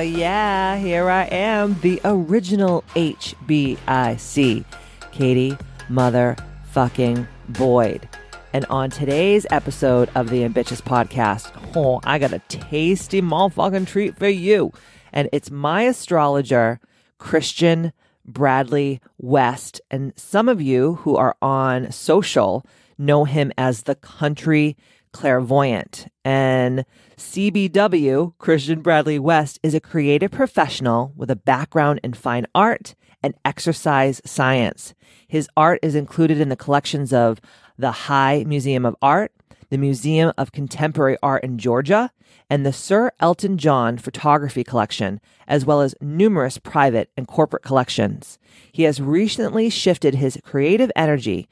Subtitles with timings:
[0.04, 4.64] yeah, here I am, the original HBIC,
[5.12, 5.56] Katie
[5.88, 8.08] Motherfucking Boyd.
[8.52, 14.16] And on today's episode of the Ambitious Podcast, oh, I got a tasty motherfucking treat
[14.18, 14.72] for you.
[15.12, 16.80] And it's my astrologer,
[17.18, 17.92] Christian
[18.26, 19.80] Bradley West.
[19.88, 22.66] And some of you who are on social
[22.98, 24.76] know him as the country
[25.12, 26.08] clairvoyant.
[26.24, 26.84] And
[27.16, 33.34] CBW, Christian Bradley West, is a creative professional with a background in fine art and
[33.44, 34.94] exercise science.
[35.28, 37.40] His art is included in the collections of
[37.78, 39.32] the High Museum of Art,
[39.70, 42.10] the Museum of Contemporary Art in Georgia,
[42.48, 48.38] and the Sir Elton John Photography Collection, as well as numerous private and corporate collections.
[48.72, 51.48] He has recently shifted his creative energy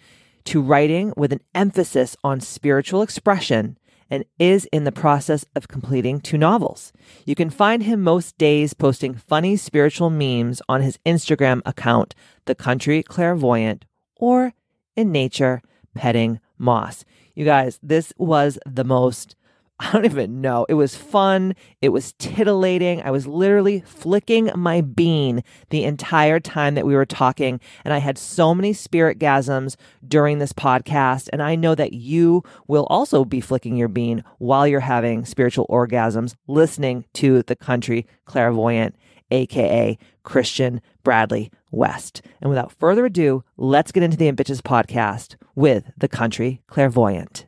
[0.48, 3.76] to writing with an emphasis on spiritual expression
[4.08, 6.90] and is in the process of completing two novels.
[7.26, 12.14] You can find him most days posting funny spiritual memes on his Instagram account,
[12.46, 13.84] The Country Clairvoyant,
[14.16, 14.54] or
[14.96, 15.60] in nature,
[15.94, 17.04] petting moss.
[17.34, 19.36] You guys, this was the most
[19.80, 20.66] I don't even know.
[20.68, 21.54] It was fun.
[21.80, 23.00] It was titillating.
[23.02, 27.60] I was literally flicking my bean the entire time that we were talking.
[27.84, 31.28] And I had so many spirit gasms during this podcast.
[31.32, 35.66] And I know that you will also be flicking your bean while you're having spiritual
[35.68, 38.96] orgasms listening to the country clairvoyant,
[39.30, 42.22] AKA Christian Bradley West.
[42.40, 47.47] And without further ado, let's get into the Ambitious podcast with the country clairvoyant.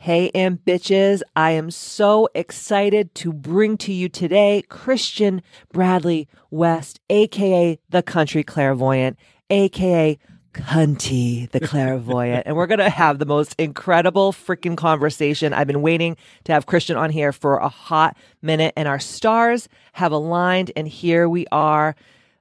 [0.00, 5.42] Hey, and bitches, I am so excited to bring to you today Christian
[5.72, 9.18] Bradley West, aka the country clairvoyant,
[9.50, 10.16] aka
[10.52, 12.46] Cunty the clairvoyant.
[12.46, 15.52] and we're going to have the most incredible freaking conversation.
[15.52, 19.68] I've been waiting to have Christian on here for a hot minute, and our stars
[19.94, 21.96] have aligned, and here we are.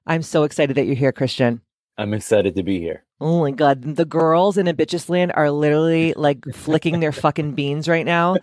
[0.06, 1.62] I'm so excited that you're here, Christian.
[1.98, 3.04] I'm excited to be here.
[3.20, 7.88] Oh my god, the girls in Ambitious Land are literally like flicking their fucking beans
[7.88, 8.36] right now,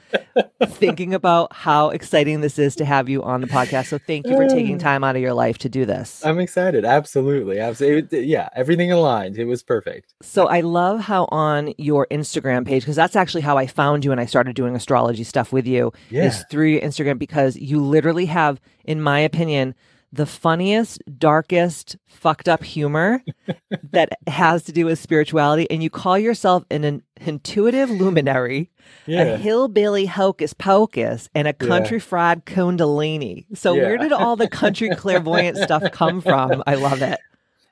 [0.67, 3.87] thinking about how exciting this is to have you on the podcast.
[3.87, 6.25] So thank you for taking time out of your life to do this.
[6.27, 6.85] I'm excited.
[6.85, 7.61] Absolutely.
[7.61, 8.25] Absolutely.
[8.25, 9.39] Yeah, everything aligned.
[9.39, 10.13] It was perfect.
[10.23, 14.11] So I love how on your Instagram page, because that's actually how I found you
[14.13, 16.25] and I started doing astrology stuff with you, Yeah.
[16.25, 19.75] is through your Instagram because you literally have, in my opinion,
[20.15, 23.23] the funniest, darkest, fucked up humor
[23.91, 25.69] that has to do with spirituality.
[25.71, 28.71] And you call yourself an, an intuitive luminary,
[29.09, 33.45] a hillbilly hocus pocus, and a country fried kundalini.
[33.55, 36.63] So, where did all the country clairvoyant stuff come from?
[36.67, 37.19] I love it.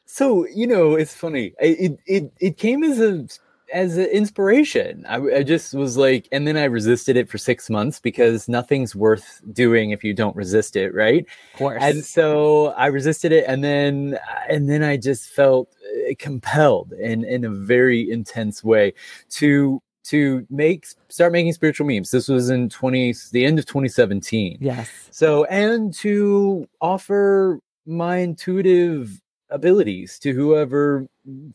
[0.05, 1.55] So you know, it's funny.
[1.59, 3.27] It it it came as a
[3.73, 5.05] as an inspiration.
[5.09, 8.95] I, I just was like, and then I resisted it for six months because nothing's
[8.95, 11.27] worth doing if you don't resist it, right?
[11.55, 11.83] Of course.
[11.83, 14.19] And so I resisted it, and then
[14.49, 15.69] and then I just felt
[16.09, 18.95] uh, compelled in in a very intense way
[19.31, 22.11] to to make start making spiritual memes.
[22.11, 24.59] This was in twenty the end of twenty seventeen.
[24.61, 24.91] yes.
[25.11, 29.22] So, and to offer my intuitive
[29.53, 31.07] abilities to whoever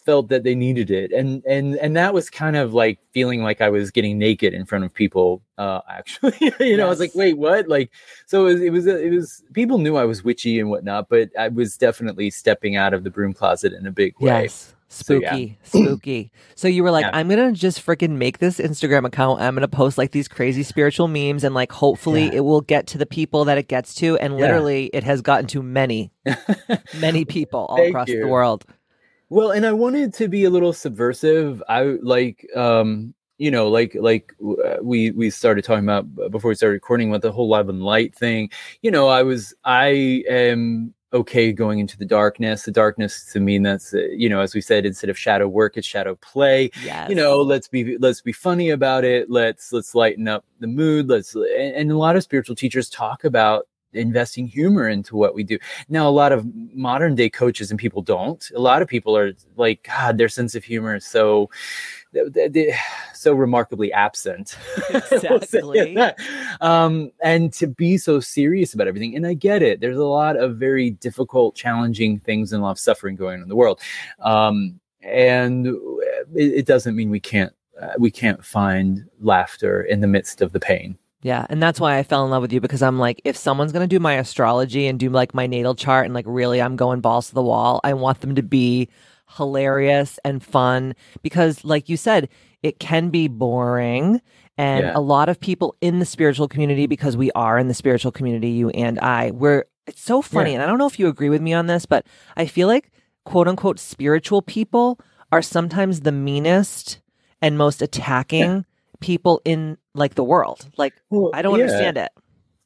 [0.05, 1.11] felt that they needed it.
[1.11, 4.65] And and and that was kind of like feeling like i was getting naked in
[4.65, 6.37] front of people uh actually.
[6.59, 7.67] You know i was like wait what?
[7.67, 7.91] Like
[8.25, 11.29] so it was it was, it was people knew i was witchy and whatnot but
[11.37, 14.43] i was definitely stepping out of the broom closet in a big way.
[14.43, 14.73] Yes.
[14.89, 15.31] So, yeah.
[15.31, 16.31] Spooky, spooky.
[16.55, 17.11] So you were like, Yeah.
[17.13, 19.41] I'm gonna just freaking make this Instagram account.
[19.41, 22.35] I'm gonna post like these crazy spiritual memes, and like hopefully Yeah.
[22.35, 24.17] it will get to the people that it gets to.
[24.17, 26.11] And literally, it has gotten to many,
[26.99, 28.65] many people all Thank across the world.
[29.29, 31.61] Well, and I wanted to be a little subversive.
[31.67, 36.55] I like, um, you know, like like uh, we we started talking about before we
[36.55, 38.49] started recording about the whole love and light thing.
[38.81, 42.63] You know, I was I am okay going into the darkness.
[42.63, 45.77] The darkness to mean that's uh, you know, as we said, instead of shadow work,
[45.77, 46.69] it's shadow play.
[46.83, 47.09] Yes.
[47.09, 49.29] you know let's be let's be funny about it.
[49.29, 51.07] Let's let's lighten up the mood.
[51.07, 55.43] Let's and, and a lot of spiritual teachers talk about investing humor into what we
[55.43, 55.57] do.
[55.89, 58.49] Now a lot of modern day coaches and people don't.
[58.55, 61.49] A lot of people are like god their sense of humor is so
[63.13, 64.57] so remarkably absent.
[64.89, 65.97] Exactly.
[66.61, 69.15] um, and to be so serious about everything.
[69.15, 69.81] And I get it.
[69.81, 73.43] There's a lot of very difficult, challenging things and a lot of suffering going on
[73.43, 73.79] in the world.
[74.19, 75.67] Um, and
[76.35, 80.51] it, it doesn't mean we can't uh, we can't find laughter in the midst of
[80.51, 80.97] the pain.
[81.21, 83.71] Yeah, and that's why I fell in love with you because I'm like, if someone's
[83.71, 87.01] gonna do my astrology and do like my natal chart and like really I'm going
[87.01, 88.89] balls to the wall, I want them to be
[89.35, 92.29] hilarious and fun because, like you said,
[92.63, 94.21] it can be boring.
[94.57, 94.93] And Yeah.
[94.95, 98.49] a lot of people in the spiritual community, because we are in the spiritual community,
[98.49, 100.49] you and I, we're it's so funny.
[100.51, 100.55] Yeah.
[100.55, 102.91] And I don't know if you agree with me on this, but I feel like
[103.23, 104.99] quote unquote spiritual people
[105.31, 106.99] are sometimes the meanest
[107.41, 108.65] and most attacking
[108.99, 110.67] people in like the world.
[110.77, 112.11] Like Well, I don't yeah, understand it.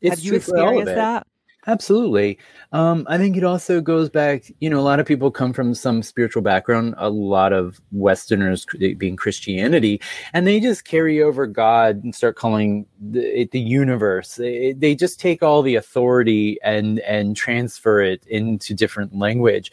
[0.02, 1.28] It's Have you true for all of experienced that?
[1.68, 2.40] Absolutely.
[2.72, 5.75] Um, I think it also goes back, you know, a lot of people come from
[5.75, 8.66] some spiritual background, a lot of Westerners
[8.98, 10.02] being Christianity,
[10.34, 14.36] and they just carry over God and start calling the, it the universe.
[14.36, 19.72] They, they just take all the authority and and transfer it into different language.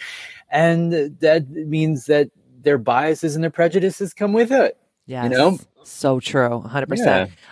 [0.50, 2.30] And that means that
[2.60, 4.76] their biases and their prejudices come with it.
[5.06, 5.24] Yes.
[5.24, 5.58] You know?
[5.84, 6.62] So true.
[6.66, 6.86] 100%.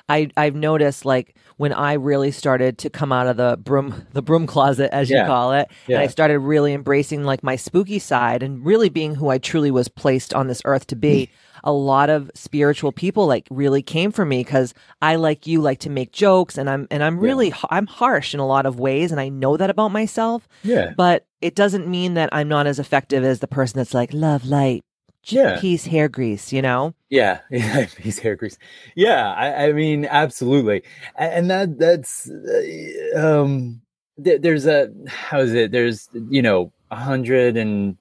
[0.09, 4.23] I I've noticed like when I really started to come out of the broom the
[4.23, 8.43] broom closet as you call it and I started really embracing like my spooky side
[8.43, 11.31] and really being who I truly was placed on this earth to be mm.
[11.65, 15.79] a lot of spiritual people like really came for me cuz I like you like
[15.81, 18.79] to make jokes and I'm and I'm really h- I'm harsh in a lot of
[18.79, 20.93] ways and I know that about myself Yeah.
[20.97, 24.45] but it doesn't mean that I'm not as effective as the person that's like love
[24.45, 24.85] light
[25.33, 25.61] Yeah.
[25.61, 27.87] peace hair grease you know Yeah, yeah,
[28.23, 28.59] hair grease.
[28.95, 30.83] Yeah, I, I mean, absolutely,
[31.17, 33.81] and that that's uh, um,
[34.23, 35.71] th- there's a how is it?
[35.71, 37.97] There's you know a hundred and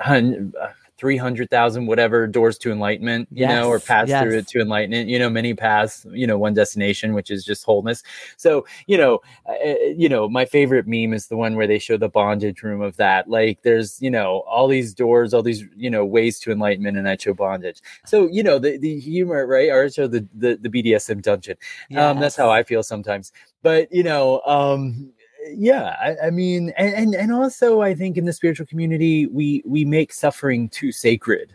[0.00, 0.81] hundred uh, hundred
[1.46, 3.78] thousand whatever doors to enlightenment, you know, or
[4.08, 5.08] Yes, through it to enlightenment.
[5.08, 6.06] You know, many paths.
[6.10, 8.02] You know, one destination, which is just wholeness.
[8.36, 9.54] So you know, uh,
[9.96, 12.96] you know, my favorite meme is the one where they show the bondage room of
[12.96, 13.28] that.
[13.28, 17.08] Like, there's you know all these doors, all these you know ways to enlightenment, and
[17.08, 17.80] I show bondage.
[18.04, 19.70] So you know the the humor, right?
[19.70, 21.56] Or show the the, the BDSM dungeon.
[21.96, 23.32] Um, that's how I feel sometimes.
[23.62, 25.12] But you know, um,
[25.50, 29.62] yeah, I, I mean, and, and and also I think in the spiritual community we
[29.66, 31.54] we make suffering too sacred.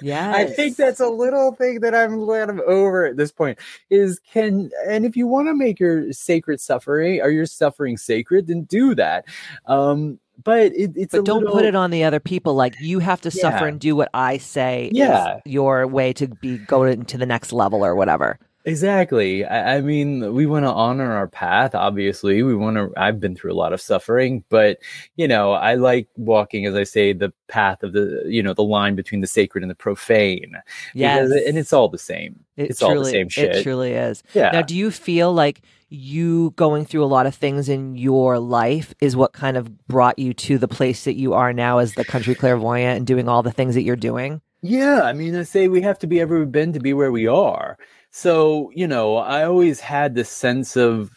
[0.00, 3.58] yeah I think that's a little thing that I'm kind of over at this point.
[3.90, 8.46] Is can and if you want to make your sacred suffering or your suffering sacred,
[8.46, 9.26] then do that.
[9.66, 13.20] Um, but it, it's but don't put it on the other people like you have
[13.20, 15.36] to suffer and do what i say Yeah.
[15.36, 19.44] is your way to be go into the next level or whatever Exactly.
[19.44, 21.74] I, I mean, we want to honor our path.
[21.74, 22.90] Obviously, we want to.
[22.96, 24.78] I've been through a lot of suffering, but
[25.16, 28.62] you know, I like walking, as I say, the path of the, you know, the
[28.62, 30.54] line between the sacred and the profane.
[30.94, 32.40] yes Because- and it's all the same.
[32.56, 33.56] it it's all the same shit.
[33.56, 34.50] it truly is Yeah.
[34.52, 38.94] now do you feel like you going through a lot of things in your life
[39.02, 42.04] is what kind of brought you to the place that you are now as the
[42.04, 45.68] country clairvoyant and doing all the things that you're doing Yeah, I mean, I say
[45.68, 47.76] we have to be ever we've been to be where we are.
[48.12, 51.10] So, you know, I always had this sense of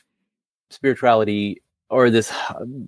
[0.69, 2.33] spirituality or this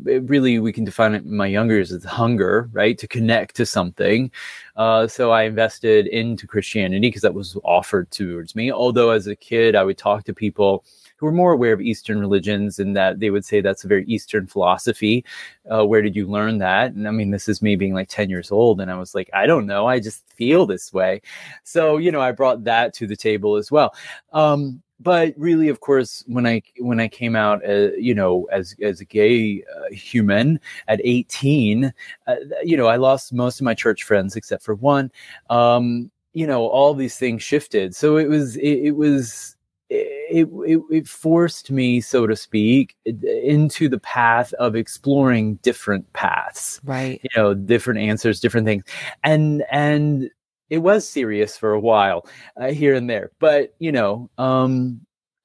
[0.03, 2.97] really we can define it in my younger years as hunger, right?
[2.97, 4.31] To connect to something.
[4.77, 8.71] Uh, so I invested into Christianity because that was offered towards me.
[8.71, 10.85] Although as a kid, I would talk to people
[11.17, 14.05] who were more aware of Eastern religions and that they would say that's a very
[14.05, 15.25] Eastern philosophy.
[15.69, 16.93] Uh, where did you learn that?
[16.93, 18.79] And I mean, this is me being like 10 years old.
[18.79, 19.87] And I was like, I don't know.
[19.87, 21.21] I just feel this way.
[21.63, 23.93] So, you know, I brought that to the table as well.
[24.31, 28.75] Um, but really, of course, when I when I came out, uh, you know, as
[28.81, 31.93] as a gay uh, human at 18,
[32.25, 35.11] uh, you know, I lost most of my church friends except for one.
[35.51, 37.95] Um, you know, all these things shifted.
[37.95, 39.56] So it was it, it was
[39.89, 46.81] it, it it forced me, so to speak, into the path of exploring different paths
[46.83, 47.21] right.
[47.23, 48.83] you know different answers different things.
[49.23, 50.29] And and
[50.69, 52.27] it was serious for a while
[52.59, 53.31] uh, here and there.
[53.39, 55.01] But you know um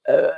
[0.09, 0.31] uh,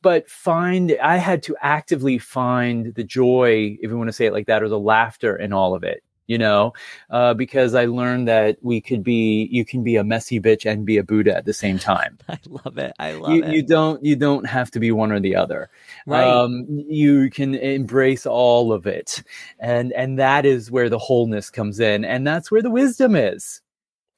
[0.00, 4.32] but find i had to actively find the joy if you want to say it
[4.32, 6.72] like that or the laughter in all of it you know
[7.10, 10.84] uh, because i learned that we could be you can be a messy bitch and
[10.86, 12.18] be a buddha at the same time.
[12.28, 12.92] I love it.
[12.98, 13.52] I love you, it.
[13.52, 15.70] you don't you don't have to be one or the other.
[16.06, 16.26] Right.
[16.26, 19.22] Um, you can embrace all of it.
[19.58, 22.04] And and that is where the wholeness comes in.
[22.04, 23.60] And that's where the wisdom is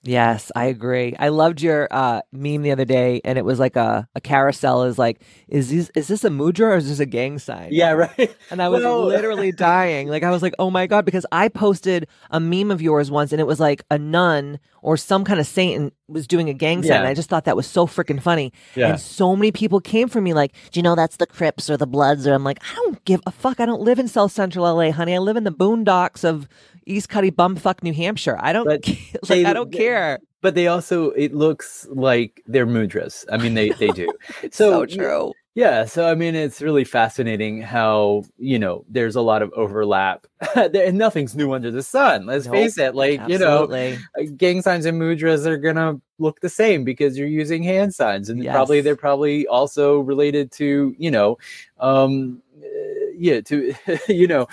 [0.04, 1.16] Yes, I agree.
[1.18, 4.84] I loved your uh, meme the other day, and it was like a, a carousel.
[4.84, 7.68] Is like, is this is this a mudra or is this a gang sign?
[7.72, 10.08] yeah right And I was literally dying.
[10.08, 13.32] Like I was like, oh my god, because I posted a meme of yours once,
[13.32, 16.54] and it was like a nun or some kind of saint, and was doing a
[16.54, 16.90] gang sign.
[16.92, 16.98] Yeah.
[17.00, 18.52] And I just thought that was so freaking funny.
[18.74, 18.90] Yeah.
[18.90, 21.76] And so many people came for me like, do you know that's the Crips or
[21.76, 22.26] the Bloods?
[22.26, 23.60] Or I'm like, I don't give a fuck.
[23.60, 25.14] I don't live in South Central LA, honey.
[25.14, 26.48] I live in the boondocks of
[26.86, 28.38] East Cuddy bumfuck New Hampshire.
[28.40, 28.98] I don't But like
[29.28, 30.18] they- I don't they- care.
[30.40, 33.24] but they also it looks like they're mudras.
[33.30, 34.08] I mean, they they do.
[34.52, 35.32] So, true.
[35.58, 40.24] Yeah, so I mean, it's really fascinating how you know there's a lot of overlap,
[40.54, 42.26] and nothing's new under the sun.
[42.26, 42.54] Let's Nope.
[42.54, 42.94] face it.
[42.94, 43.96] Like you know, uh,
[44.36, 48.46] gang signs and mudras are gonna look the same because you're using hand signs, and
[48.46, 51.38] probably they're probably also related to you know,
[51.80, 53.74] um, uh, yeah, to
[54.08, 54.46] you know,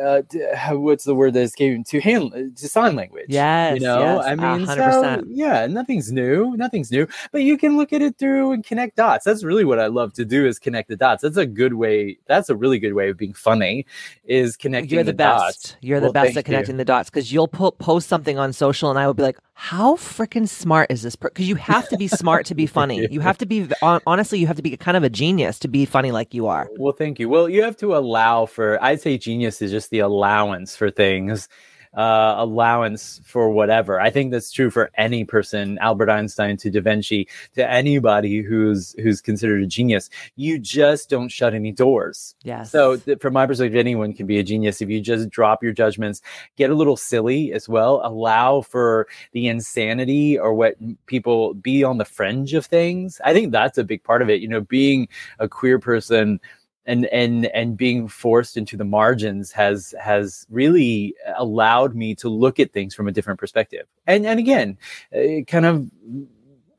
[0.00, 0.22] uh,
[0.72, 3.26] what's the word that's came to hand to sign language.
[3.28, 7.58] Yes, you know, yes, I mean, hundred so, yeah, nothing's new, nothing's new, but you
[7.58, 9.24] can look at it through and connect dots.
[9.24, 11.22] That's really what I love to do is connect the dots.
[11.22, 12.18] That's a good way.
[12.26, 13.86] That's a really good way of being funny,
[14.24, 15.40] is connecting You're the, best.
[15.62, 15.76] dots.
[15.80, 18.90] You're the Well, best at connecting the dots because you'll po- post something on social
[18.90, 21.14] and I would be like, how freaking smart is this?
[21.14, 23.06] Because you have to be smart to be funny.
[23.10, 25.84] You have to be, honestly, you have to be kind of a genius to be
[25.84, 26.68] funny like you are.
[26.78, 27.28] Well, thank you.
[27.28, 31.48] Well, you have to allow for, I'd say genius is just the allowance for things,
[31.94, 34.00] uh, allowance for whatever.
[34.00, 38.94] I think that's true for any person, Albert Einstein to Da Vinci, to anybody who's,
[39.02, 40.08] who's considered a genius.
[40.36, 42.34] You just don't shut any doors.
[42.44, 42.62] Yeah.
[42.62, 45.72] So, th- from my perspective, anyone can be a genius if you just drop your
[45.72, 46.22] judgments,
[46.56, 51.98] get a little silly as well, allow for the insanity or what people be on
[51.98, 53.20] the fringe of things.
[53.24, 54.40] I think that's a big part of it.
[54.40, 55.08] You know, being
[55.38, 56.40] a queer person
[56.86, 62.58] and and and being forced into the margins has has really allowed me to look
[62.58, 63.86] at things from a different perspective.
[64.06, 64.78] And and again,
[65.12, 65.88] it kind of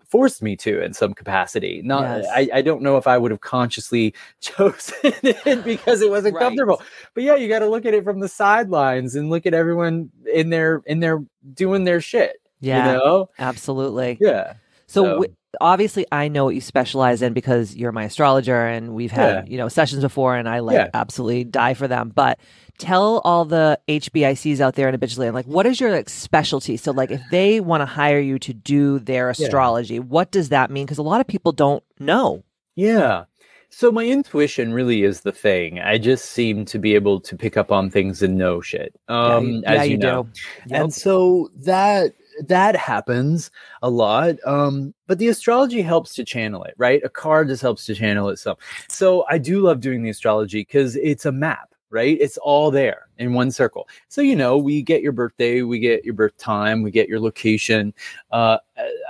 [0.05, 1.81] forced me to in some capacity.
[1.83, 2.27] Not Yes.
[2.31, 6.41] I, I don't know if I would have consciously chosen it because it wasn't Right.
[6.43, 6.83] comfortable.
[7.15, 10.11] But yeah, you got to look at it from the sidelines and look at everyone
[10.31, 11.23] in their in their
[11.55, 12.35] doing their shit.
[12.59, 13.29] yeah, You know?
[13.39, 14.17] absolutely.
[14.21, 14.53] Yeah.
[14.85, 18.93] So, So- wi- obviously, I know what you specialize in because you're my astrologer, and
[18.93, 19.51] we've had Yeah.
[19.51, 20.89] you know sessions before, and I like Yeah.
[20.93, 22.11] absolutely die for them.
[22.13, 22.39] But
[22.79, 26.77] tell all the HBICs out there in Habitually, like, what is your like specialty?
[26.77, 30.71] So, like, if they want to hire you to do their astrology, what does that
[30.71, 30.85] mean?
[30.85, 32.43] Because a lot of people don't know.
[32.75, 33.25] Yeah.
[33.69, 35.79] So my intuition really is the thing.
[35.79, 38.93] I just seem to be able to pick up on things and know shit.
[39.09, 40.23] Yeah, Um, you, as yeah, you, you know.
[40.23, 40.29] do.
[40.67, 40.81] Yep.
[40.81, 44.35] And so that that happens a lot.
[44.45, 47.01] Um, but the astrology helps to channel it, right?
[47.03, 48.59] A card just helps to channel itself.
[48.89, 51.69] So I do love doing the astrology because it's a map.
[51.89, 53.87] Right, it's all there in one circle.
[54.07, 57.19] So you know, we get your birthday, we get your birth time, we get your
[57.19, 57.93] location.
[58.31, 58.57] Uh,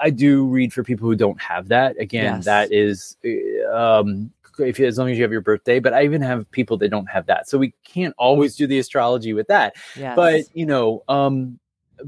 [0.01, 1.97] I do read for people who don't have that.
[1.97, 2.43] Again, Yes.
[2.43, 5.79] that is uh, um, if as long as you have your birthday.
[5.79, 8.79] But I even have people that don't have that, so we can't always do the
[8.79, 10.17] astrology with that Yes.
[10.17, 11.57] but you know um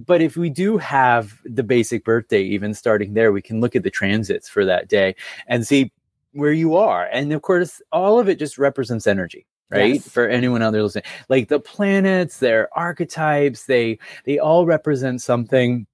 [0.06, 3.84] but if we do have the basic birthday even starting there we can look at
[3.84, 5.16] the transits for that day
[5.48, 5.92] and see
[6.34, 7.08] where you are.
[7.12, 9.96] And of course all of it just represents energy right?
[9.96, 10.08] Yes.
[10.08, 11.06] for anyone out there listening.
[11.30, 15.88] Like the planets their archetypes they they all represent something.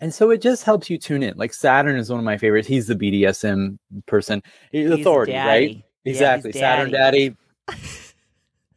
[0.00, 1.36] And so it just helps you tune in.
[1.36, 2.68] Like saturn is one of my favorites.
[2.68, 4.42] He's the bdsm person.
[4.72, 5.44] He's He's authority right?
[5.44, 5.66] daddy.
[5.66, 6.52] Yeah, he's exactly.
[6.52, 7.36] Saturn daddy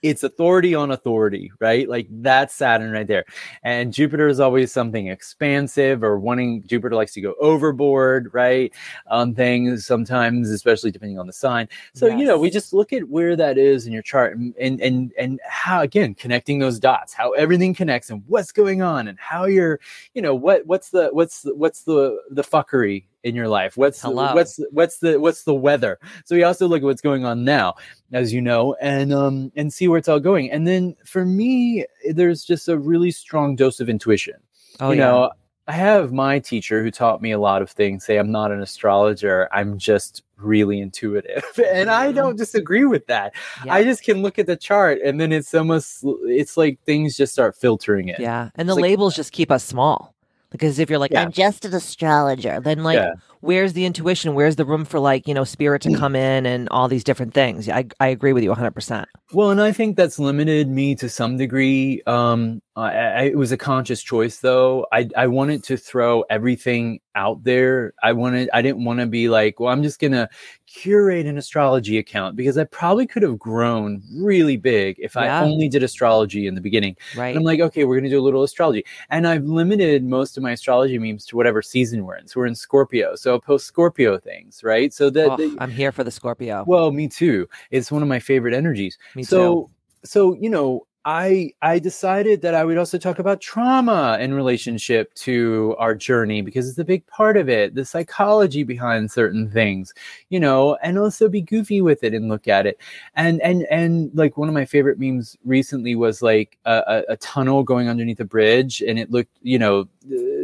[0.02, 1.90] it's authority on authority, right?
[1.90, 3.26] Like that's Saturn right there.
[3.64, 8.74] And Jupiter is always something expansive or wanting Jupiter likes to go overboard, right?
[9.08, 11.68] On things sometimes, especially depending on the sign.
[11.94, 14.80] So, you know, we just look at where that is in your chart and and
[14.82, 19.18] and, and how again connecting those dots, how everything connects and what's going on and
[19.20, 19.80] how you're,
[20.14, 23.78] you know, what what's the what's the, what's the the fuckery in your life?
[23.78, 24.34] What's Hello.
[24.34, 26.00] what's what's the what's the weather?
[26.26, 27.76] So we also look at what's going on now
[28.14, 30.52] as you know, and um and see where it's all going.
[30.52, 34.36] And then for me, there's just a really strong dose of intuition.
[34.80, 35.06] oh, you yeah.
[35.06, 35.32] know,
[35.68, 38.06] I have my teacher who taught me a lot of things.
[38.06, 39.50] Say I'm not an astrologer.
[39.52, 41.44] I'm just really intuitive,
[41.74, 43.34] and I don't disagree with that.
[43.66, 43.74] Yeah.
[43.74, 47.34] I just can look at the chart, and then it's almost it's like things just
[47.34, 48.20] start filtering it.
[48.20, 48.50] Yeah.
[48.56, 50.14] And the It's like- labels just keep us small.
[50.50, 51.24] Because if you're like, Yeah.
[51.24, 53.14] I'm just an astrologer, then like, Yeah.
[53.48, 54.34] Where's the intuition?
[54.36, 57.34] Where's the room for like, you know, spirit to come in and all these different
[57.34, 57.70] things?
[57.70, 59.06] I, I agree with you 100%.
[59.32, 62.02] Well, and I think that's limited me to some degree.
[62.08, 64.86] Um, I, I, it was a conscious choice, though.
[64.94, 67.94] I I wanted to throw everything out there.
[68.04, 68.50] I wanted.
[68.54, 70.30] I didn't want to be like, well, I'm just gonna
[70.68, 75.42] curate an astrology account because I probably could have grown really big if Yeah.
[75.42, 76.96] I only did astrology in the beginning.
[77.16, 77.30] Right.
[77.30, 80.44] And I'm like, okay, we're gonna do a little astrology, and I've limited most of
[80.44, 82.28] my astrology memes to whatever season we're in.
[82.28, 84.94] So we're in Scorpio, so Post Scorpio things, right?
[84.94, 86.64] So that, Oh, I'm here for the Scorpio.
[86.68, 87.48] well, me too.
[87.72, 89.70] It's one of my favorite energies Me so too.
[90.06, 95.14] so you know I I decided that I would also talk about trauma in relationship
[95.14, 99.94] to our journey because it's a big part of it, the psychology behind certain things,
[100.28, 102.78] you know, and also be goofy with it and look at it.
[103.16, 107.18] And and and like one of my favorite memes recently was like a, a, a
[107.18, 109.88] tunnel going underneath a bridge, and it looked, you know,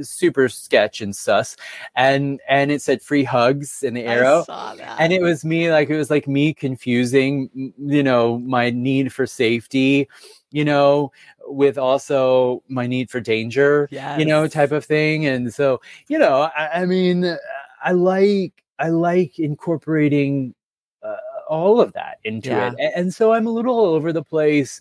[0.02, 1.58] super sketch and sus,
[1.98, 4.46] and and it said free hugs in the arrow,
[4.98, 9.28] and it was me like it was like me confusing, you know, my need for
[9.28, 10.08] safety
[10.54, 11.12] you know,
[11.48, 14.20] with also my need for danger, yes.
[14.20, 15.26] you know, type of thing.
[15.26, 17.36] And so, you know, I, I mean,
[17.84, 20.54] I like I like incorporating
[21.02, 21.18] uh,
[21.50, 22.68] all of that into yeah.
[22.68, 24.80] it, and, and so I'm a little all over the place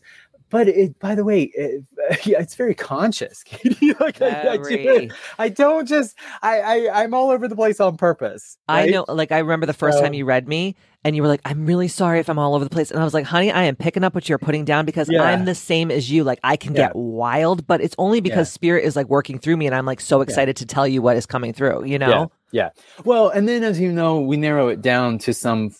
[0.53, 1.83] but it by the way it,
[2.25, 3.95] yeah, it's very conscious katie.
[4.01, 7.97] Like I, I, do, I, don't just I, I i'm all over the place on
[7.97, 8.89] purpose right?
[8.89, 11.29] i know like i remember the first so, time you read me and you were
[11.29, 13.53] like i'm really sorry if i'm all over the place and i was like honey
[13.53, 15.23] i am picking up what you're putting down because yeah.
[15.23, 16.25] i'm the same as you.
[16.25, 16.89] Like i can yeah.
[16.89, 20.01] get wild but it's only because spirit is like working through me and i'm like
[20.01, 22.69] so excited to tell you what is coming through you know yeah.
[23.05, 25.71] Well, and then as you know, we narrow it down to some.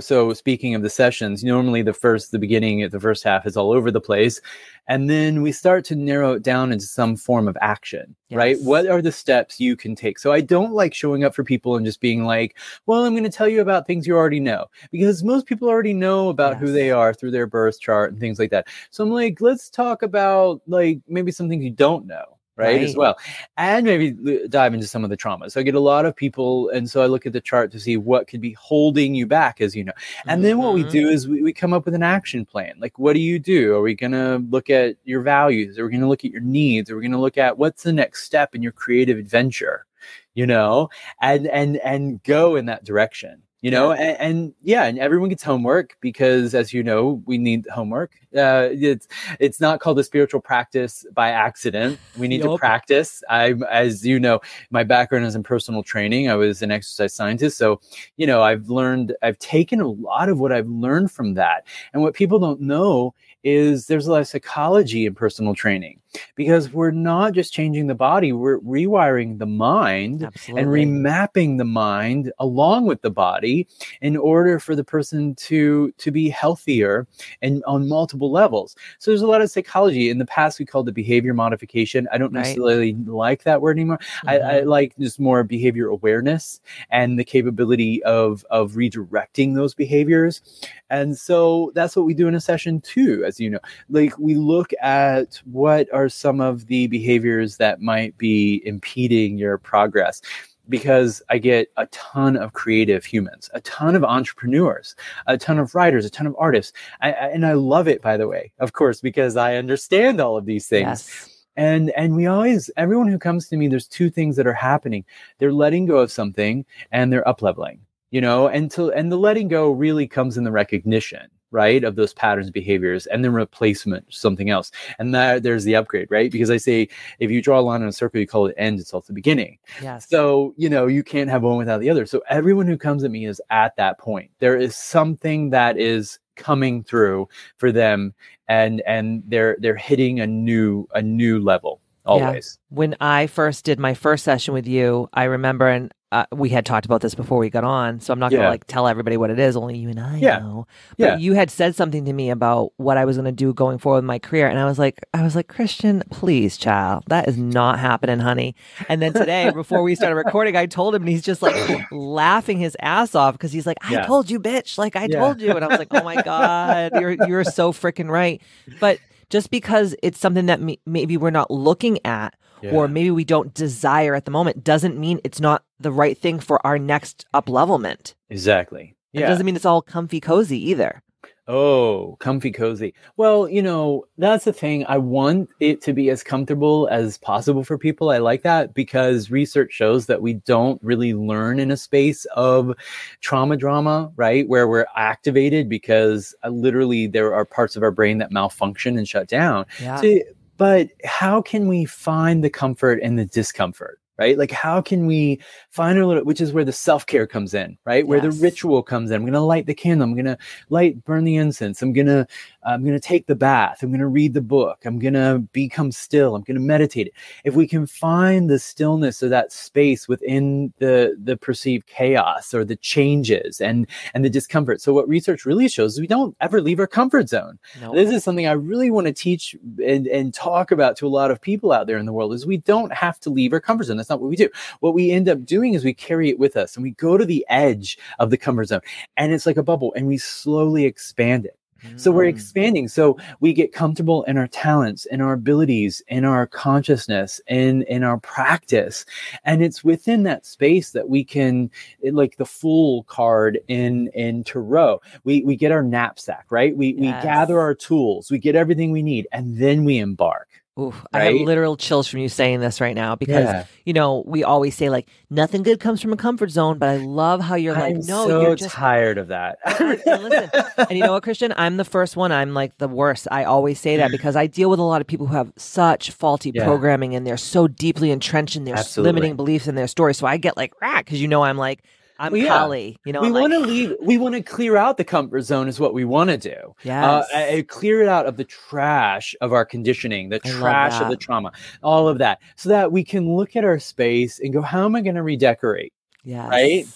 [0.00, 3.70] So speaking of the sessions, normally the first, the beginning, the first half is all
[3.70, 4.40] over the place,
[4.88, 8.16] and then we start to narrow it down into some form of action.
[8.28, 8.36] Yes.
[8.38, 8.56] Right?
[8.62, 10.18] What are the steps you can take?
[10.18, 12.56] So I don't like showing up for people and just being like,
[12.86, 15.92] "Well, I'm going to tell you about things you already know," because most people already
[15.92, 16.60] know about yes.
[16.60, 18.68] who they are through their birth chart and things like that.
[18.90, 22.82] So I'm like, let's talk about like maybe some things you don't know right, right,
[22.82, 23.16] as well.
[23.56, 25.50] And maybe dive into some of the trauma.
[25.50, 27.80] So i get a lot of people and so i look at the chart to
[27.80, 29.92] see what could be holding you back as you know.
[30.26, 30.42] And mm-hmm.
[30.42, 31.14] then what we do mm-hmm.
[31.14, 32.74] is we, we come up with an action plan.
[32.78, 33.74] Like what do you do?
[33.74, 35.78] Are we going to look at your values?
[35.78, 36.90] Are we going to look at your needs?
[36.90, 39.86] Are we going to look at what's the next step in your creative adventure
[40.34, 40.90] you know?
[41.20, 43.90] And and and go in that direction you know.
[43.90, 48.12] And, and, yeah and everyone gets homework because as you know we need homework.
[48.36, 49.08] Uh, it's
[49.40, 51.98] it's not called a spiritual practice by accident.
[52.16, 52.50] We need yep.
[52.50, 53.24] to practice.
[53.28, 56.30] I as you know my background is in personal training.
[56.30, 57.58] I was an exercise scientist.
[57.58, 57.80] So
[58.16, 61.66] you know i've learned i've taken a lot of what i've learned from that.
[61.92, 66.00] And what people don't know is there's a lot of psychology in personal training
[66.34, 70.62] because we're not just changing the body, we're rewiring the mind Absolutely.
[70.62, 73.66] and remapping the mind along with the body
[74.00, 77.06] in order for the person to to be healthier
[77.42, 78.76] and on multiple levels.
[78.98, 80.10] So there's a lot of psychology.
[80.10, 82.08] In the past, we called it behavior modification.
[82.12, 82.42] I don't right.
[82.42, 83.98] necessarily like that word anymore.
[83.98, 84.28] Mm-hmm.
[84.28, 84.68] I, I mm-hmm.
[84.68, 90.42] like just more behavior awareness and the capability of of redirecting those behaviors.
[90.90, 93.58] And so that's what we do in a session too, as you know.
[93.88, 99.58] Like we look at what are some of the behaviors that might be impeding your
[99.58, 100.20] progress
[100.68, 105.74] because I get a ton of creative humans, a ton of entrepreneurs, a ton of
[105.74, 106.72] writers, a ton of artists.
[107.00, 110.36] I, I, and I love it, by the way, of course, because I understand all
[110.36, 110.86] of these things.
[110.86, 111.32] Yes.
[111.58, 115.04] And and we always everyone who comes to me, there's two things that are happening.
[115.38, 119.18] They're letting go of something and they're up leveling you know and to and the
[119.18, 124.04] letting go really comes in the recognition right of those patterns behaviors and then replacement
[124.12, 124.70] something else.
[124.98, 126.30] And that there's the upgrade right?
[126.30, 128.80] Because i say if you draw a line in a circle you call it end
[128.80, 129.58] it's also beginning.
[129.82, 130.08] Yes.
[130.08, 132.06] so you know you can't have one without the other.
[132.06, 134.30] So everyone who comes at me is at that point.
[134.38, 138.14] There is something that is coming through for them
[138.48, 142.76] and and they're they're hitting a new a new level always yeah.
[142.76, 146.64] when i first did my first session with you i remember and uh, we had
[146.64, 149.28] talked about this before we got on, so I'm not gonna like tell everybody what
[149.28, 149.56] it is.
[149.56, 150.38] Only you and I yeah.
[150.38, 150.66] know.
[150.96, 151.16] But yeah.
[151.16, 154.04] you had said something to me about what I was gonna do going forward with
[154.04, 157.80] my career, and I was like, I was like, Christian, please, child, that is not
[157.80, 158.54] happening, honey.
[158.88, 161.56] And then today, before we started recording, I told him, and he's just like
[161.90, 164.06] laughing his ass off because he's like, I yeah.
[164.06, 167.16] told you, bitch, like I told you, and I was like, oh my god, you're
[167.26, 168.40] you're so freaking right.
[168.78, 172.72] But just because it's something that maybe we're not looking at yeah.
[172.72, 176.38] or maybe we don't desire at the moment doesn't mean it's not the right thing
[176.40, 178.14] for our next up levelment.
[178.30, 178.94] Exactly.
[179.12, 179.26] Yeah.
[179.26, 181.02] It doesn't mean it's all comfy cozy either.
[181.48, 182.92] Oh, comfy cozy.
[183.16, 184.84] Well, you know, that's the thing.
[184.88, 188.10] I want it to be as comfortable as possible for people.
[188.10, 192.74] I like that because research shows that we don't really learn in a space of
[193.20, 194.48] trauma drama, right?
[194.48, 199.06] Where we're activated because uh, literally there are parts of our brain that malfunction and
[199.06, 199.66] shut down.
[199.80, 200.00] Yeah.
[200.00, 200.18] So
[200.56, 204.00] but how can we find the comfort in the discomfort?
[204.18, 204.38] Right?
[204.38, 207.76] Like, how can we find a little, which is where the self care comes in,
[207.84, 208.06] right?
[208.06, 209.16] Where the ritual comes in.
[209.16, 210.06] I'm going to light the candle.
[210.06, 210.38] I'm going to
[210.70, 211.82] light, burn the incense.
[211.82, 212.26] I'm going to,
[212.64, 213.82] I'm going to take the bath.
[213.82, 214.84] I'm going to read the book.
[214.84, 216.34] I'm going to become still.
[216.34, 217.12] I'm going to meditate.
[217.44, 222.64] If we can find the stillness of that space within the, the perceived chaos or
[222.64, 224.80] the changes and, and the discomfort.
[224.80, 227.94] So what research really shows is we don't ever leave our comfort zone No.
[227.94, 231.30] this is something I really want to teach and, and talk about to a lot
[231.30, 233.84] of people out there in the world is we don't have to leave our comfort
[233.84, 233.98] zone.
[234.06, 234.48] That's not what we do.
[234.80, 237.24] What we end up doing is we carry it with us and we go to
[237.24, 238.80] the edge of the comfort zone
[239.16, 241.58] and it's like a bubble and we slowly expand it.
[241.96, 242.30] So we're Mm.
[242.30, 242.88] expanding.
[242.88, 248.02] So we get comfortable in our talents, in our abilities, in our consciousness, in in
[248.02, 249.04] our practice,
[249.44, 254.42] and it's within that space that we can, it- like the Fool card in in
[254.42, 255.00] Tarot.
[255.24, 256.76] We we get our knapsack, right?
[256.76, 260.48] We we gather our tools, we get everything we need, and then we embark.
[260.78, 264.44] Oof, I have literal chills from you saying this right now because you know we
[264.44, 267.72] always say like nothing good comes from a comfort zone, but I love how you're
[267.72, 269.58] like I'm no, so you're just tired of that.
[269.80, 271.54] And- listen, and you know what, Christian?
[271.56, 272.30] I'm the first one.
[272.30, 273.26] I'm like the worst.
[273.30, 276.10] I always say that because I deal with a lot of people who have such
[276.10, 276.64] faulty Yeah.
[276.64, 279.12] programming and they're so deeply entrenched in their Absolutely.
[279.12, 280.12] limiting beliefs in their story.
[280.12, 281.84] So I get like, rah, because you know I'm like,
[282.18, 282.48] I'm Well, yeah.
[282.58, 282.98] Kali.
[283.04, 283.94] You know, we like, want to leave.
[284.00, 285.68] We want to clear out the comfort zone.
[285.68, 286.74] Is what we want to do.
[286.84, 287.24] Uh.
[287.34, 291.08] I- I clear it out of the trash of our conditioning, the I trash of
[291.10, 291.52] the trauma,
[291.82, 294.96] all of that, so that we can look at our space and go, "How am
[294.96, 295.92] I going to redecorate?"
[296.26, 296.48] Yes.
[296.50, 296.86] right?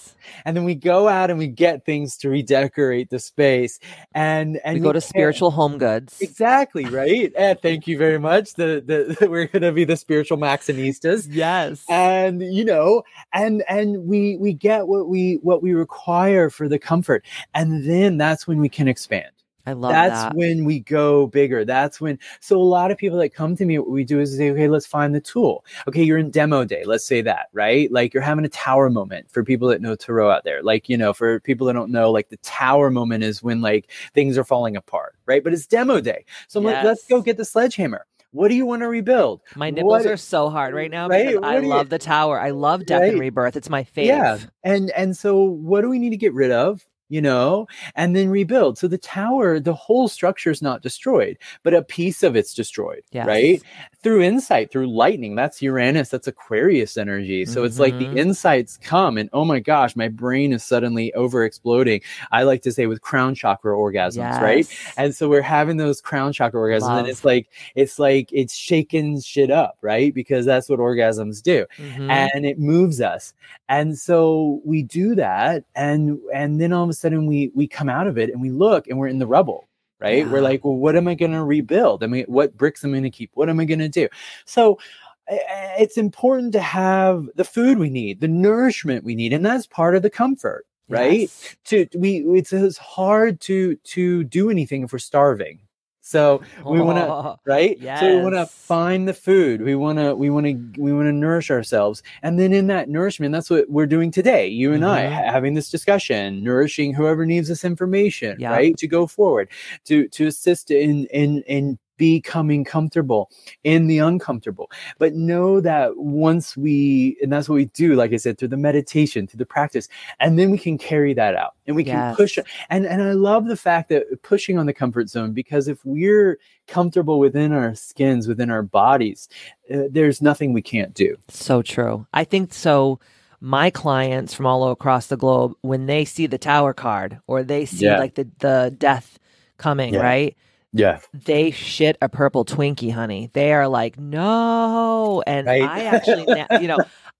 [0.45, 3.79] And then we go out and we get things to redecorate the space,
[4.13, 6.19] and and We go to care- spiritual home goods.
[6.21, 7.31] Exactly right.
[7.37, 8.53] And thank you very much.
[8.55, 11.83] The the we're going to be the spiritual Maxxinistas Yes.
[11.89, 16.77] and you know and and we we get what we what we require for the
[16.77, 19.31] comfort and then that's when we can expand
[19.65, 20.35] I love that's that.
[20.35, 23.77] when we go bigger that's when so a lot of people that come to me
[23.79, 26.83] what we do is say okay let's find the tool okay you're in demo day
[26.85, 30.31] let's say that right like you're having a tower moment for people that know tarot
[30.31, 33.43] out there like you know for people that don't know like the tower moment is
[33.43, 37.21] when like things are falling apart right but it's demo day so let, let's go
[37.21, 40.73] get the sledgehammer what do you want to rebuild My nipples What- are so hard
[40.73, 41.37] right now Right?
[41.43, 42.39] I do you- love the tower.
[42.39, 43.57] I love death and rebirth.
[43.57, 44.05] It's my fave.
[44.05, 44.37] Yeah.
[44.63, 46.85] And and so what do we need to get rid of?
[47.11, 48.77] You know, and then rebuild.
[48.77, 53.01] So the tower, the whole structure is not destroyed, but a piece of it's destroyed,
[53.11, 53.27] Yes.
[53.27, 53.61] right?
[54.01, 55.35] Through insight, through lightning.
[55.35, 57.45] That's Uranus, that's Aquarius energy.
[57.45, 58.15] So it's like the Mhm.
[58.17, 61.99] insights come and oh my gosh, my brain is suddenly over exploding.
[62.31, 64.65] I like to say with crown chakra orgasms, right?
[64.95, 66.99] And so we're having those crown chakra orgasms, Love.
[66.99, 70.13] and it's like it's like it's shaking shit up, right?
[70.13, 72.09] Because that's what orgasms do Mhm.
[72.09, 73.33] and it moves us
[73.67, 77.89] and so we do that and and then all of a sudden we we come
[77.89, 79.67] out of it and we look and we're in the rubble
[79.99, 80.27] right?
[80.27, 82.93] We're like well what am i going to rebuild i mean what bricks am i
[82.93, 83.31] going to keep?
[83.35, 84.07] What am i going to do?
[84.45, 84.79] So
[85.27, 89.95] it's important to have the food we need the nourishment we need and that's part
[89.95, 91.21] of the comfort right?
[91.21, 91.55] Yes.
[91.65, 95.59] to we it's, it's hard to to do anything if we're starving
[96.03, 100.15] so we want to right so we want to find the food we want to
[100.15, 103.69] we want to we want to nourish ourselves and then in that nourishment that's what
[103.69, 105.11] we're doing today you and i Mhm.
[105.13, 108.51] ha- having this discussion nourishing whoever needs this information Yeah.
[108.51, 109.49] right to go forward
[109.85, 113.29] to to assist in in in becoming comfortable
[113.63, 118.17] in the uncomfortable but know that once we and that's what we do like i
[118.17, 119.87] said through the meditation through the practice
[120.19, 122.15] and then we can carry that out and we can Yes.
[122.15, 122.39] push
[122.71, 126.39] and and i love the fact that pushing on the comfort zone because if we're
[126.67, 129.29] comfortable within our skins within our bodies
[129.71, 132.07] uh, there's nothing we can't do So true.
[132.13, 132.99] I think so.
[133.43, 137.65] My clients from all across the globe, when they see the tower card or they
[137.65, 137.97] see Yeah.
[137.97, 139.17] like the, the death
[139.57, 140.01] coming, Yeah.
[140.11, 140.37] right?
[140.73, 143.29] Yeah They shit a purple Twinkie, honey.
[143.33, 145.23] They are like, no.
[145.27, 145.61] And Right.
[145.63, 146.25] I actually,
[146.61, 146.77] you know,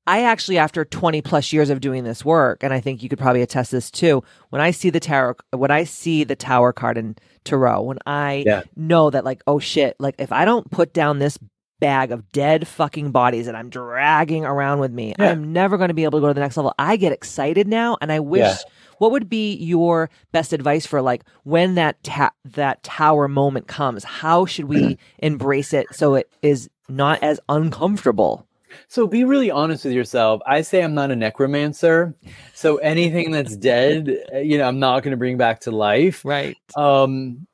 [0.08, 3.20] I actually, after 20 plus years of doing this work, and I think you could
[3.20, 6.98] probably attest this too, when I see the tower, when I see the tower card
[6.98, 8.64] in Tarot, when I Yeah.
[8.76, 11.38] know that, like, oh shit, like if I don't put down this
[11.80, 15.32] bag of dead fucking bodies that I'm dragging around with me, Yeah.
[15.32, 16.74] I'm never going to be able to go to the next level.
[16.80, 18.42] I get excited now, and I wish.
[18.42, 18.56] Yeah.
[19.02, 24.04] What would be your best advice for like when that ta- that tower moment comes?
[24.04, 28.46] How should we embrace it so it is not as uncomfortable?
[28.90, 30.40] So be really honest with yourself.
[30.46, 32.14] I say I'm not a necromancer.
[32.54, 36.24] So anything that's dead, uh, you know, I'm not going to bring back to life.
[36.24, 36.56] Right.
[36.76, 37.48] Um,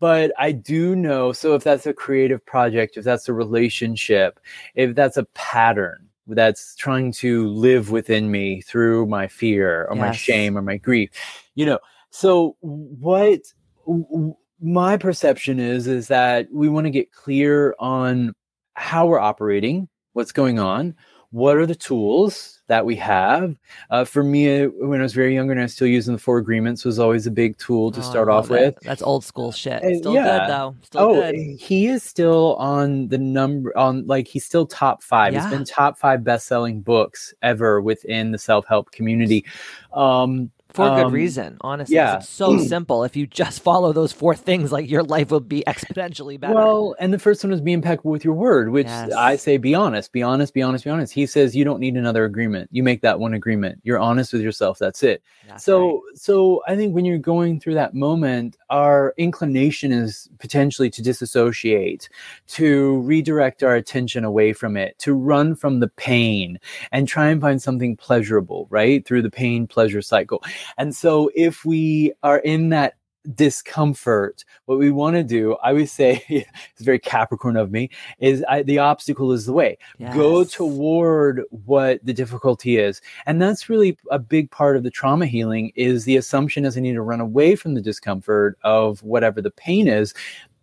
[0.00, 1.32] but I do know.
[1.32, 4.40] So if that's a creative project, if that's a relationship,
[4.74, 10.12] if that's a pattern that's trying to live within me through my fear or my
[10.12, 11.10] shame or my grief,
[11.54, 11.78] you know.
[12.10, 13.40] So what
[13.86, 18.34] w- my perception is is that we want to get clear on
[18.74, 20.94] how we're operating, what's going on,
[21.34, 23.56] what are the tools that we have?
[23.90, 26.20] Uh, for me, uh, when I was very younger and I was still using the
[26.20, 28.52] four agreements, was always a big tool to Oh, start off that.
[28.76, 28.80] with.
[28.84, 29.82] That's old school shit.
[29.98, 30.38] Still yeah.
[30.38, 30.76] good though.
[30.82, 31.34] Still oh, good.
[31.58, 35.34] he is still on the number on like he's still top five.
[35.34, 35.50] It's Yeah.
[35.50, 39.44] been top five best selling books ever within the self help community.
[39.92, 42.16] Um, For good um, reason, honestly yeah.
[42.16, 43.04] It's so simple.
[43.04, 46.54] If you just follow those four things, like your life will be exponentially better.
[46.54, 49.12] Well, and the first one is be impeccable with your word, which Yes.
[49.12, 51.12] I say be honest, be honest, be honest, be honest.
[51.12, 52.70] He says you don't need another agreement.
[52.72, 53.80] You make that one agreement.
[53.84, 54.78] You're honest with yourself.
[54.78, 55.22] That's it.
[55.48, 56.00] That's so right.
[56.16, 62.08] so I think when you're going through that moment, our inclination is potentially to disassociate,
[62.48, 66.58] to redirect our attention away from it, to run from the pain
[66.90, 69.06] and try and find something pleasurable, right?
[69.06, 70.42] Through the pain pleasure cycle.
[70.78, 72.94] And so if we are in that
[73.34, 78.44] discomfort, what we want to do, I would say, it's very Capricorn of me, is
[78.48, 79.78] I, the obstacle is the way.
[80.14, 83.00] Go toward what the difficulty is.
[83.26, 86.80] And that's really a big part of the trauma healing is the assumption is I
[86.80, 90.14] need to run away from the discomfort of whatever the pain is.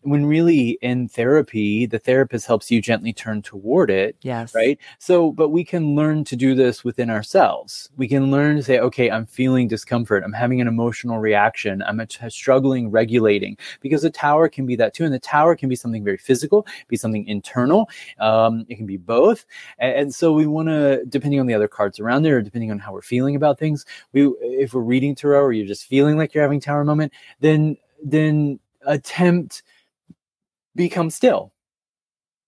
[0.04, 4.56] When really in therapy, the therapist helps you gently turn toward it Yes.
[4.56, 4.80] right?
[4.98, 7.90] So but we can learn to do this within ourselves.
[7.98, 10.24] We can learn to say okay i'm feeling discomfort.
[10.24, 11.84] I'm having an emotional reaction.
[11.84, 13.58] I'm struggling regulating.
[13.82, 16.66] Because the tower can be that too and the tower can be something very physical
[16.88, 19.46] be something internal um, it can be both.
[19.80, 22.72] And, and so we want to depending on the other cards around there or depending
[22.72, 26.18] on how we're feeling about things we if we're reading tarot or you're just feeling
[26.18, 29.64] like you're having a tower moment then then attempt
[30.76, 31.54] become still.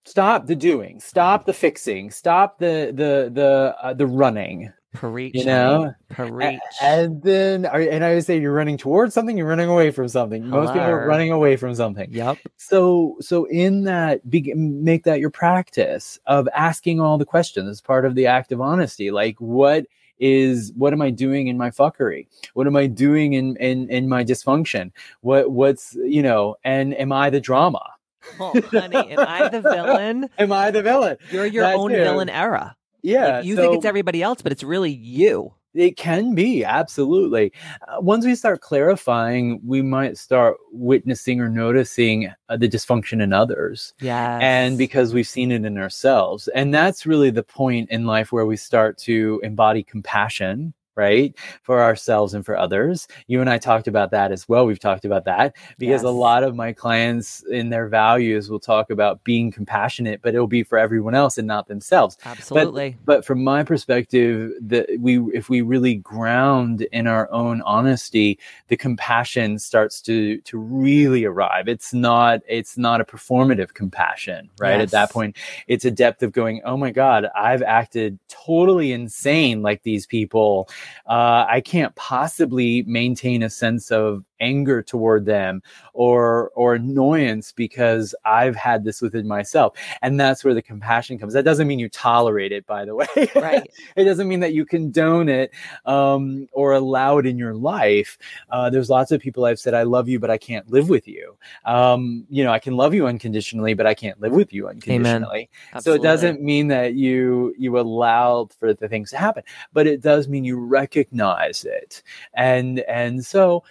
[0.06, 1.00] Stop the doing.
[1.00, 2.12] Stop the fixing.
[2.12, 4.72] Stop the the the uh, the running.
[4.94, 5.34] Preach.
[5.34, 5.94] you know.
[6.10, 6.60] Preach.
[6.82, 10.48] and then and i would say you're running towards something you're running away from something.
[10.48, 12.12] Most people are running away from something.
[12.12, 12.38] Yep.
[12.58, 17.82] so so in that be, make that your practice of asking all the questions as
[17.82, 19.10] part of the act of honesty.
[19.10, 19.86] Like what
[20.20, 22.28] is what am i doing in my fuckery?
[22.54, 24.92] What am i doing in in in my dysfunction?
[25.22, 27.93] What what's you know and am i the drama
[28.40, 30.30] Oh, honey, am I the villain?
[30.40, 31.98] am i the villain You're your That own too.
[31.98, 32.76] villain era.
[33.02, 35.54] yeah Like, you think it's everybody else, but it's really you.
[35.74, 37.52] It can be, absolutely.
[37.88, 43.34] Uh, once we start clarifying, we might start witnessing or noticing uh, the dysfunction in
[43.34, 43.92] others.
[44.00, 44.38] Yeah.
[44.40, 46.48] And because we've seen it in ourselves.
[46.50, 50.76] And that's really the point in life where we start to embody compassion.
[50.96, 53.08] Right for ourselves and for others.
[53.28, 54.66] You and I talked about that as well.
[54.66, 58.90] We've talked about that because a lot of my clients in their values will talk
[58.90, 62.98] about being compassionate, but it'll be for everyone else and not themselves Absolutely.
[63.06, 68.78] but from my perspective that we if we really ground in our own honesty the
[68.78, 74.92] compassion starts to to really arrive it's not it's not a performative compassion right at
[74.92, 75.36] that point
[75.68, 80.70] it's a depth of going oh my god i've acted totally insane like these people
[81.08, 85.62] uh, i can't possibly maintain a sense of anger toward them
[85.94, 89.74] or or annoyance because i've had this within myself.
[90.02, 91.34] And that's where the compassion comes.
[91.34, 93.08] That doesn't mean you tolerate it by the way.
[93.36, 93.70] Right.
[93.96, 95.52] it doesn't mean that you condone it
[95.86, 98.18] um, or allow it in your life.
[98.50, 101.08] Uh, there's lots of people i've said i love you but i can't live with
[101.08, 101.38] you.
[101.66, 105.50] Um, you know i can love you unconditionally but i can't live with you unconditionally.
[105.80, 109.44] So it doesn't mean that you you allow for the things to happen
[109.74, 112.04] but it does mean you recognize it.
[112.34, 113.64] And and so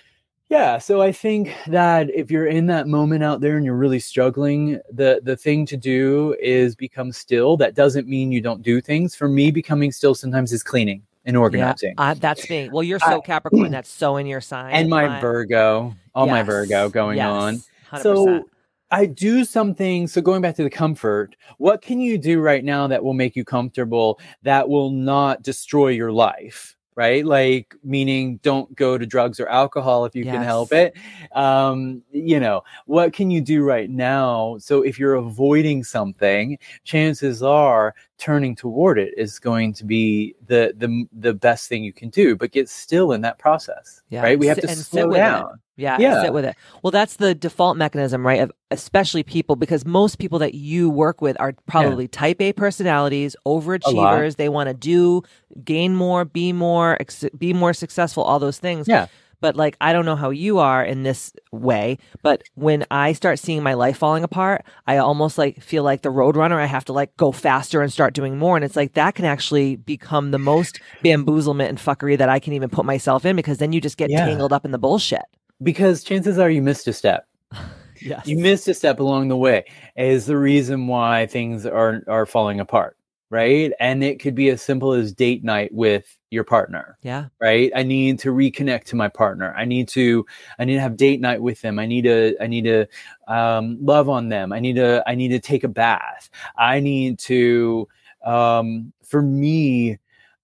[0.53, 3.99] yeah, so I think that if you're in that moment out there and you're really
[3.99, 7.57] struggling, the the thing to do is become still.
[7.57, 9.15] That doesn't mean you don't do things.
[9.15, 11.95] For me, becoming still sometimes is cleaning and organizing.
[11.97, 12.69] Yeah, uh, that's me.
[12.71, 13.71] Well, you're so Capricorn.
[13.71, 14.75] That's so in your sign.
[14.75, 17.63] and my Virgo, all my Yes, Virgo going yes, on.
[17.91, 18.03] 100%.
[18.03, 18.45] So
[18.91, 20.07] I do something.
[20.07, 23.37] So going back to the comfort, what can you do right now that will make
[23.37, 26.77] you comfortable that will not destroy your life?
[26.95, 27.25] Right?
[27.25, 30.95] Like, meaning don't go to drugs or alcohol if you can help it.
[31.33, 34.59] Um, you know, what can you do right now?
[34.59, 40.73] So if you're avoiding something, chances are turning toward it is going to be the
[40.77, 42.37] the the best thing you can do.
[42.37, 44.03] But get still in that process.
[44.11, 44.39] Yeah, Right?
[44.39, 45.61] We have to and slow down.
[45.77, 46.23] Yeah, Yeah.
[46.23, 46.55] sit with it.
[46.83, 48.41] Well, that's the default mechanism, right?
[48.41, 53.35] Of especially people because most people that you work with are probably type A personalities,
[53.47, 54.37] overachievers.
[54.37, 55.23] They want to do,
[55.65, 58.87] gain more, be more, ex- be more successful, all those things.
[58.87, 59.07] Yeah.
[59.41, 63.41] But like, I don't know how you are in this way, but when I start
[63.41, 66.59] seeing my life falling apart, I almost like feel like the roadrunner.
[66.61, 68.55] I have to like go faster and start doing more.
[68.57, 72.53] And it's like that can actually become the most bamboozlement and fuckery that I can
[72.53, 74.27] even put myself in because then you just get Yeah.
[74.27, 75.23] tangled up in the bullshit.
[75.63, 77.27] Because chances are you missed a step.
[78.05, 78.27] Yes.
[78.27, 79.65] You missed a step along the way
[79.97, 82.97] is the reason why things are are falling apart,
[83.31, 83.73] right?
[83.79, 86.99] And it could be as simple as date night with your partner.
[87.03, 87.27] Yeah.
[87.41, 87.71] Right?
[87.77, 89.55] I need to reconnect to my partner.
[89.57, 90.27] I need to
[90.59, 91.79] I need to have date night with them.
[91.79, 92.87] I need to I need to
[93.29, 94.53] um, love on them.
[94.53, 96.29] I need to I need to take a bath.
[96.57, 97.87] I need to
[98.25, 99.99] um, for me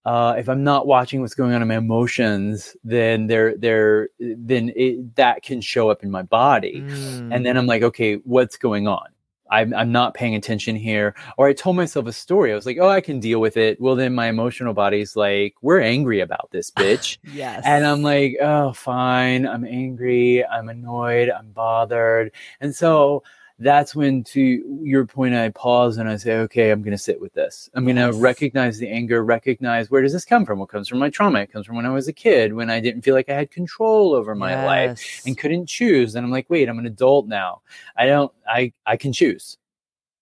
[0.09, 4.65] uh, if I'm not watching what's going on in my emotions, then they're they're then
[4.75, 7.35] it, that can show up in my body, Mm.
[7.35, 9.09] and then I'm like, okay, what's going on?
[9.51, 12.53] I'm I'm not paying attention here, or I told myself a story.
[12.53, 13.81] I was like, oh, I can deal with it.
[13.81, 17.19] Well, then my emotional body's like, we're angry about this bitch.
[17.33, 17.63] yes.
[17.73, 19.47] And I'm like, oh, fine.
[19.47, 20.45] I'm angry.
[20.45, 21.29] I'm annoyed.
[21.31, 22.33] I'm bothered.
[22.61, 23.23] And so
[23.61, 27.21] that's when, to your point, I pause and I say, okay, I'm going to sit
[27.21, 27.69] with this.
[27.75, 28.15] I'm going to Yes.
[28.15, 30.61] recognize the anger, recognize where does this come from?
[30.61, 31.41] What comes from my trauma?
[31.41, 33.51] It comes from when I was a kid, when I didn't feel like I had
[33.51, 36.15] control over my life and couldn't choose.
[36.15, 37.63] And I'm like, wait, I'm an adult now.
[37.97, 39.59] I don't, I, I can choose,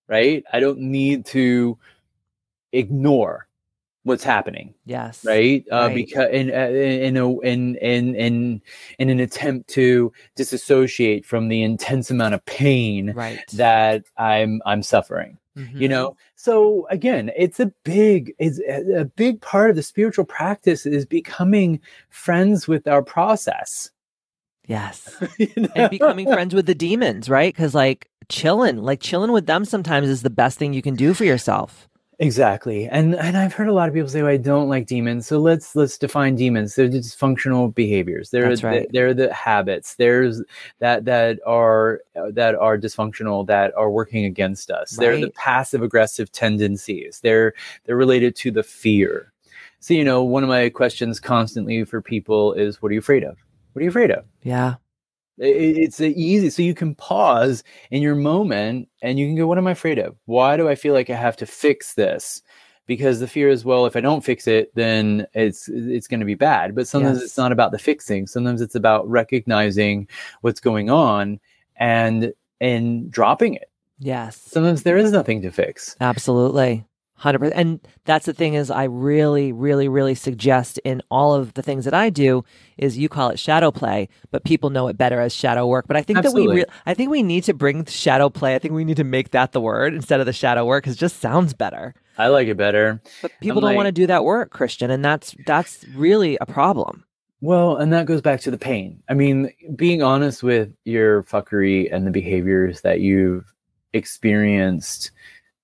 [0.08, 0.42] right?
[0.52, 1.78] I don't need to
[2.72, 3.45] ignore
[4.06, 5.24] what's happening Yes.
[5.24, 5.64] right?
[5.70, 5.94] Uh, Right.
[5.96, 6.68] Because in uh,
[7.08, 8.62] in a in in in
[8.98, 13.40] in an attempt to disassociate from the intense amount of pain Right.
[13.54, 15.90] that I'm I'm suffering, you Mhm.
[15.90, 16.16] know.
[16.36, 21.04] So again, it's a big it's a a big part of the spiritual practice is
[21.04, 23.90] becoming friends with our process.
[24.68, 25.14] Yes.
[25.38, 25.68] you know?
[25.76, 27.52] and becoming friends with the demons, right?
[27.54, 31.14] Because like chilling, like chilling with them sometimes is the best thing you can do
[31.14, 31.88] for yourself.
[32.18, 32.88] Exactly.
[32.88, 35.26] And and I've heard a lot of people say well, I don't like demons.
[35.26, 36.74] So let's let's define demons.
[36.74, 38.30] They're dysfunctional behaviors.
[38.30, 38.88] They're That's right.
[38.88, 39.96] the, they're the habits.
[39.96, 40.42] There's
[40.78, 44.92] that that are uh, that are dysfunctional that are working against us.
[44.92, 47.20] They're the passive aggressive tendencies.
[47.22, 47.52] They're
[47.84, 49.32] they're related to the fear.
[49.80, 53.24] So you know, one of my questions constantly for people is what are you afraid
[53.24, 53.36] of?
[53.74, 54.24] What are you afraid of?
[54.42, 54.76] Yeah.
[55.38, 59.66] It's easy so you can pause in your moment and you can go what am
[59.66, 62.42] i afraid of why do i feel like i have to fix this
[62.86, 66.26] because the fear is well if i don't fix it then it's it's going to
[66.26, 67.26] be bad but sometimes Yes.
[67.26, 70.08] it's not about the fixing sometimes it's about recognizing
[70.40, 71.38] what's going on
[71.76, 74.40] and and dropping it Yes.
[74.40, 76.84] sometimes there is nothing to fix Absolutely.
[77.22, 77.52] 100%.
[77.54, 81.84] And that's the thing is I really really really suggest in all of the things
[81.84, 82.44] that I do
[82.76, 85.86] is you call it shadow play, but people know it better as shadow work.
[85.86, 88.54] But I think that we re- I think we need to bring shadow play.
[88.54, 90.94] I think we need to make that the word instead of the shadow work cuz
[90.94, 91.94] it just sounds better.
[92.18, 95.04] i like it better But people I'm don't want to do that work, Christian, and
[95.04, 97.04] that's that's really a problem.
[97.42, 99.02] Well, and that goes back to the pain.
[99.10, 103.44] I mean, being honest with your fuckery and the behaviors that you've
[103.92, 105.10] experienced,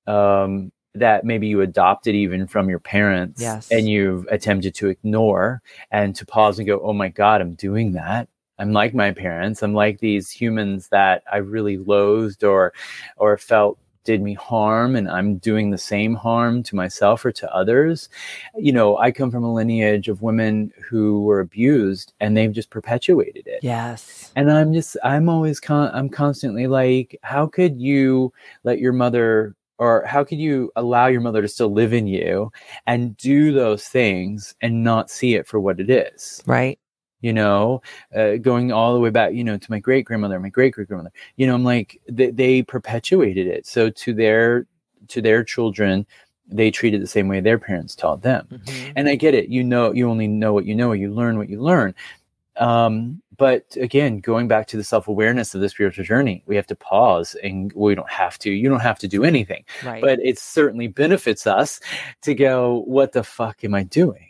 [0.06, 3.68] um, that maybe you adopted even from your parents, Yes.
[3.70, 7.92] and you've attempted to ignore and to pause and go, "Oh my God, I'm doing
[7.92, 8.28] that."
[8.58, 9.62] I'm like my parents.
[9.62, 12.72] I'm like these humans that I really loathed or,
[13.16, 17.54] or felt did me harm, and I'm doing the same harm to myself or to
[17.54, 18.08] others
[18.56, 22.68] you know, I come from a lineage of women who were abused and they've just
[22.70, 23.60] perpetuated it.
[23.62, 24.32] Yes.
[24.36, 28.32] And I'm just, I'm always, con- I'm constantly like, how could you
[28.64, 32.52] let your mother, or how could you allow your mother to still live in you
[32.86, 36.40] and do those things and not see it for what it is?
[36.46, 36.78] Right?
[37.20, 37.82] You know,
[38.14, 40.86] uh, going all the way back, you know, to my great grandmother, my great great
[40.86, 41.12] grandmother.
[41.36, 43.66] You know, I'm like, they, they perpetuated it.
[43.66, 44.66] So to their,
[45.08, 46.06] to their children,
[46.46, 48.92] they treated the same way their parents taught them Mhm.
[48.94, 49.48] and I get it.
[49.48, 51.94] You know, you only know what you know, you learn what you learn.
[52.56, 56.66] Um, but again, going back to the self awareness of the spiritual journey, we have
[56.66, 60.02] to pause and we don't have to, you don't have to do anything, Right.
[60.02, 61.80] but it certainly benefits us
[62.22, 64.28] to go, what the fuck am I doing?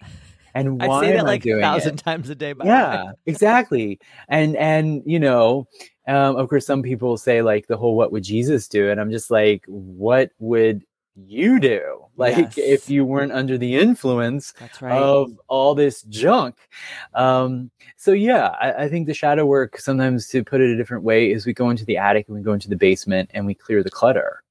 [0.54, 2.04] And I why say that am like I doing a thousand it?
[2.04, 2.52] times a day.
[2.52, 2.66] By.
[2.66, 3.98] Yeah, exactly.
[4.28, 5.66] And, and, you know,
[6.06, 8.90] um, of course, some people say like the whole, what would Jesus do?
[8.90, 10.84] And I'm just like, what would
[11.14, 12.06] you do?
[12.16, 12.58] Like Yes.
[12.58, 14.92] if you weren't under the influence right.
[14.92, 16.56] of all this junk.
[17.14, 21.04] Um, so yeah, I, I think the shadow work sometimes to put it a different
[21.04, 23.54] way is we go into the attic and we go into the basement and we
[23.54, 24.42] clear the clutter.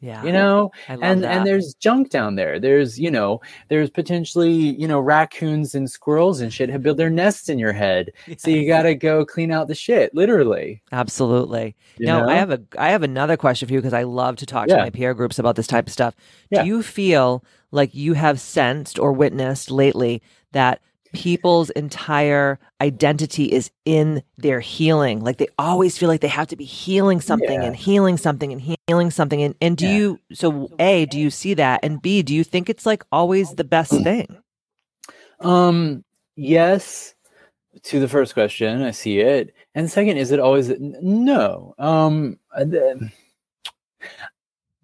[0.00, 0.22] Yeah.
[0.22, 1.36] You know, and that.
[1.36, 2.60] and there's junk down there.
[2.60, 7.10] There's you know there's potentially you know raccoons and squirrels and shit have built their
[7.10, 8.12] nests in your head.
[8.38, 10.80] So you got to go clean out the shit, literally.
[10.92, 11.74] Absolutely.
[11.98, 12.28] you now know?
[12.28, 14.76] I have a I have another question for you because I love to talk to
[14.76, 16.14] my peer groups about this type of stuff.
[16.50, 16.62] Yeah.
[16.62, 20.80] Do you feel like you have sensed or witnessed lately that
[21.12, 25.20] people's entire identity is in their healing?
[25.20, 27.66] Like they always feel like they have to be healing something Yeah.
[27.68, 29.42] and healing something and healing something.
[29.42, 29.94] And and do Yeah.
[29.96, 31.80] you so A, do you see that?
[31.82, 34.26] And B, do you think it's like always the best thing?
[35.40, 36.04] Um,
[36.36, 37.14] yes,
[37.84, 39.54] to the first question, I see it.
[39.74, 41.74] And second, is it always no?
[41.78, 43.10] Um, uh, the-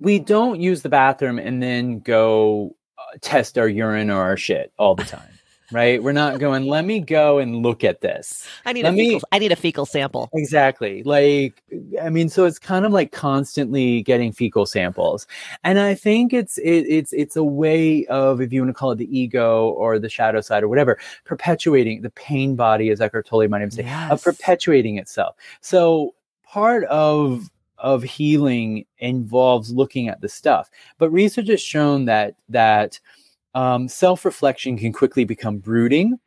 [0.01, 4.72] we don't use the bathroom and then go uh, test our urine or our shit
[4.78, 5.34] all the time
[5.72, 6.02] right?
[6.02, 8.46] We're not going, let me go and look at this.
[8.66, 10.28] I need Let a me- fecal, I need a fecal sample.
[10.34, 11.02] Exactly.
[11.02, 11.62] Like,
[12.00, 15.26] I mean, so it's kind of like constantly getting fecal samples.
[15.64, 18.90] And I think it's, it, it's, it's a way of, if you want to call
[18.92, 23.26] it the ego or the shadow side or whatever, perpetuating the pain body, as Eckhart
[23.26, 25.34] Tolle might even say, of perpetuating itself.
[25.60, 32.34] So part of, of healing involves looking at the stuff, but research has shown that,
[32.48, 33.00] that,
[33.55, 36.18] um, self-reflection can quickly become brooding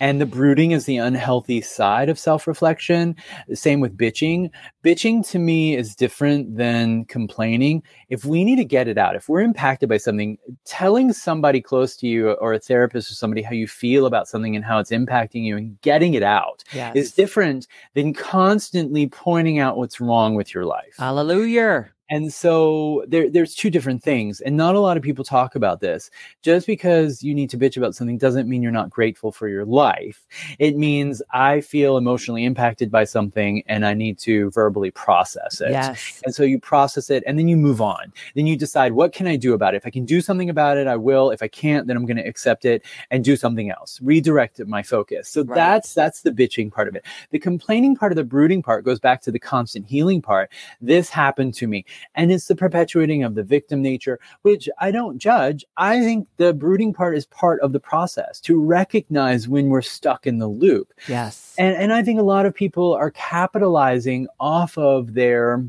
[0.00, 3.14] and the brooding is the unhealthy side of self-reflection
[3.52, 4.50] same with bitching
[4.82, 9.28] bitching to me is different than complaining if we need to get it out if
[9.28, 13.52] we're impacted by something telling somebody close to you or a therapist or somebody how
[13.52, 16.96] you feel about something and how it's impacting you and getting it out Yes.
[16.96, 21.90] is different than constantly pointing out what's wrong with your life Hallelujah.
[22.10, 25.80] And so there, there's two different things, and not a lot of people talk about
[25.80, 26.10] this.
[26.42, 29.64] Just because you need to bitch about something doesn't mean you're not grateful for your
[29.64, 30.26] life.
[30.58, 35.70] It means I feel emotionally impacted by something, and I need to verbally process it.
[35.70, 36.22] Yes.
[36.24, 38.12] And so you process it, and then you move on.
[38.34, 39.78] Then you decide what can I do about it.
[39.78, 41.30] If I can do something about it, I will.
[41.30, 44.00] If I can't, then I'm going to accept it and do something else.
[44.02, 45.28] Redirect my focus.
[45.28, 45.54] So Right.
[45.54, 47.04] that's that's the bitching part of it.
[47.30, 50.50] The complaining part of the brooding part goes back to the constant healing part.
[50.80, 51.84] This happened to me
[52.14, 55.64] and it's the perpetuating of the victim nature which i don't judge.
[55.76, 60.26] I think the brooding part is part of the process to recognize when we're stuck
[60.26, 60.92] in the loop.
[61.06, 61.54] Yes.
[61.58, 65.64] and, and i think a lot of people are capitalizing off of their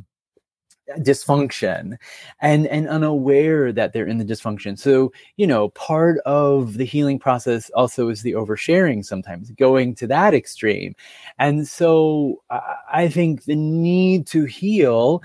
[0.97, 1.97] dysfunction
[2.41, 4.77] and and unaware that they're in the dysfunction.
[4.77, 10.07] So you know part of the healing process also is the oversharing sometimes going to
[10.07, 10.95] that extreme.
[11.37, 15.23] And so i, I think the need to heal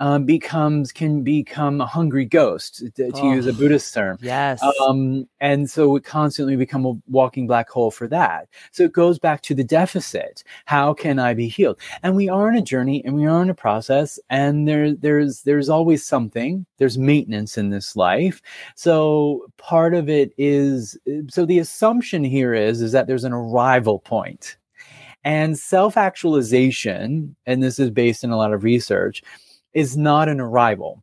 [0.00, 3.54] um, becomes can become a hungry ghost to, to use a Oh.
[3.54, 4.60] buddhist term yes.
[4.86, 8.48] um, and so we constantly become a walking black hole for that.
[8.72, 10.42] So it goes back to the deficit.
[10.64, 11.78] How can I be healed?
[12.02, 15.42] And we are in a journey and we are in a process and there, there's,
[15.42, 18.40] there's always something, there's maintenance in this life.
[18.74, 20.96] So part of it is,
[21.28, 24.56] so the assumption here is, is that there's an arrival point
[25.22, 29.22] and self-actualization, and this is based in a lot of research,
[29.74, 31.02] is not an arrival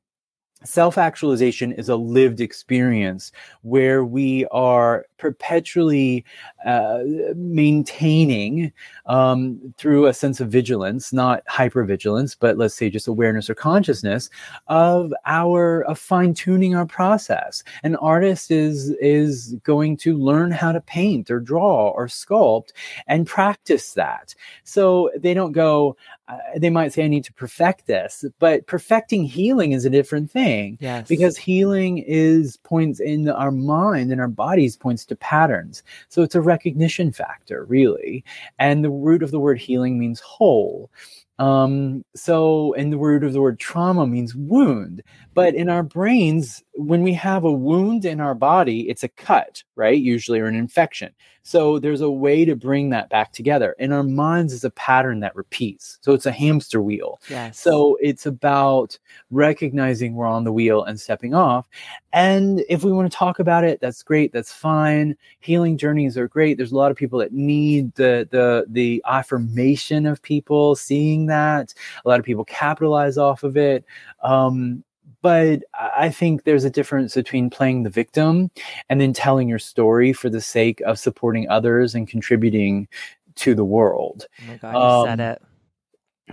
[0.64, 6.26] self actualization is a lived experience where we are perpetually
[6.66, 7.00] uh,
[7.36, 8.72] maintaining
[9.06, 14.30] um, through a sense of vigilance, not hypervigilance, but let's say just awareness or consciousness
[14.68, 17.64] of our of fine tuning our process.
[17.84, 22.70] An artist is is going to learn how to paint or draw or sculpt
[23.08, 24.34] and practice that.
[24.64, 25.98] So they don't go.
[26.28, 30.30] Uh, they might say, "I need to perfect this," but perfecting healing is a different
[30.30, 31.08] thing yes.
[31.08, 35.84] because healing is points in our mind and our bodies points to patterns.
[36.10, 38.24] So it's a recognition factor really.
[38.60, 40.92] And the root of the word healing means whole.
[41.40, 45.04] Um so and the root of the word trauma means wound
[45.38, 49.64] but in our brains when we have a wound in our body it's a cut
[49.76, 51.14] right usually or an infection
[51.44, 55.20] so there's a way to bring that back together in our minds is a pattern
[55.20, 57.60] that repeats so it's a hamster wheel yes.
[57.60, 58.98] so it's about
[59.32, 61.68] recognizing we're on the wheel and stepping off.
[62.14, 64.32] And if we want to talk about it, that's great.
[64.32, 65.16] That's fine.
[65.40, 66.58] Healing journeys are great.
[66.58, 71.74] There's a lot of people that need the the the affirmation of people seeing that.
[72.06, 73.86] A lot of people capitalize off of it.
[74.24, 74.84] Um,
[75.22, 78.52] but I think there's a difference between playing the victim
[78.90, 82.88] and then telling your story for the sake of supporting others and contributing
[83.36, 84.28] to the world.
[84.42, 85.42] oh my God, you said um, it.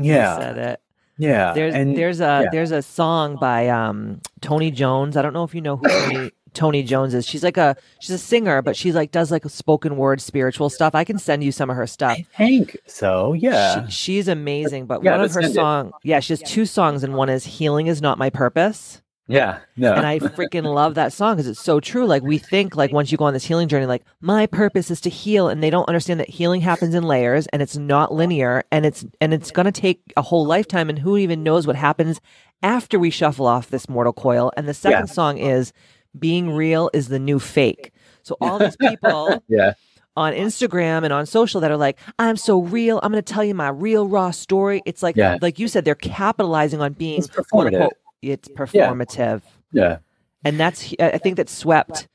[0.05, 0.39] You Yeah.
[0.39, 0.80] said it.
[1.18, 1.53] Yeah.
[1.53, 2.49] There's and there's a yeah.
[2.51, 5.16] there's a song by um Toni Jones.
[5.16, 7.27] I don't know if you know who Toni Toni Jones is.
[7.27, 10.95] She's like a she's a singer, but she's like does like spoken word spiritual stuff.
[10.95, 12.17] I can send you some of her stuff.
[12.19, 13.33] I think so.
[13.35, 13.87] Yeah.
[13.87, 15.55] She, she's amazing, but Yeah, one of her send it.
[15.55, 19.61] song, yeah, she has two songs, and one is "Healing Is Not My Purpose," Yeah,
[19.77, 19.95] no.
[19.95, 22.07] and I freaking love that song because it's so true.
[22.07, 25.01] Like we think, like once you go on this healing journey, like my purpose is
[25.03, 28.65] to heal, and they don't understand that healing happens in layers, and it's not linear,
[28.71, 32.21] and it's and it's gonna take a whole lifetime, and who even knows what happens
[32.63, 34.51] after we shuffle off this mortal coil.
[34.57, 35.13] And the second Yeah.
[35.13, 35.73] song is
[36.19, 37.93] "Being Real is the New Fake."
[38.23, 39.75] So all these people yeah,
[40.17, 43.01] on Instagram and on social that are like, I'm so real.
[43.03, 44.81] I'm going to tell you my real raw story.
[44.87, 45.37] It's like, Yeah.
[45.43, 47.75] like you said, they're capitalizing on being It's quote performative.
[47.75, 47.93] unquote,
[48.23, 49.43] it's performative.
[49.73, 49.99] yeah,
[50.45, 52.09] And that's, I think that swept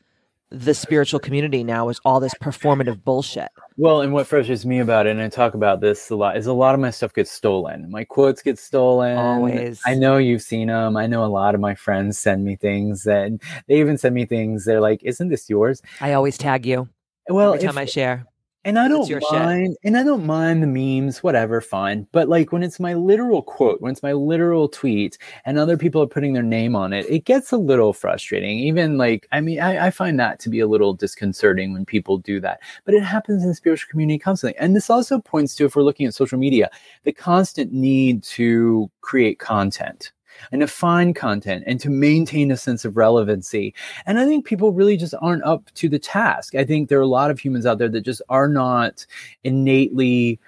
[0.51, 3.49] the spiritual community now is all this performative bullshit.
[3.77, 6.47] Well, and what frustrates me about it, and I talk about this a lot, is
[6.47, 7.89] a lot of my stuff gets stolen.
[7.89, 9.17] My quotes get stolen.
[9.17, 9.79] Always.
[9.85, 10.97] I know you've seen them.
[10.97, 14.25] I know a lot of my friends send me things, and they even send me
[14.25, 14.65] things.
[14.65, 16.89] They're like, "Isn't this yours?" I always tag you.
[17.29, 18.25] Well, every time if- I share.
[18.65, 19.31] And I don't your shit.
[19.31, 22.07] mind, and I don't mind the memes, whatever, fine.
[22.11, 26.01] But like when it's my literal quote, when it's my literal tweet, and other people
[26.01, 28.59] are putting their name on it, it gets a little frustrating.
[28.59, 32.17] Even like, I mean, I, I find that to be a little disconcerting when people
[32.17, 32.59] do that.
[32.85, 35.83] But it happens in the spiritual community constantly, and this also points to, if we're
[35.83, 36.69] looking at social media,
[37.03, 40.11] the constant need to create content
[40.51, 43.73] and to find content and to maintain a sense of relevancy.
[44.05, 46.55] And I think people really just aren't up to the task.
[46.55, 49.05] I think there are a lot of humans out there that just are not
[49.43, 50.39] innately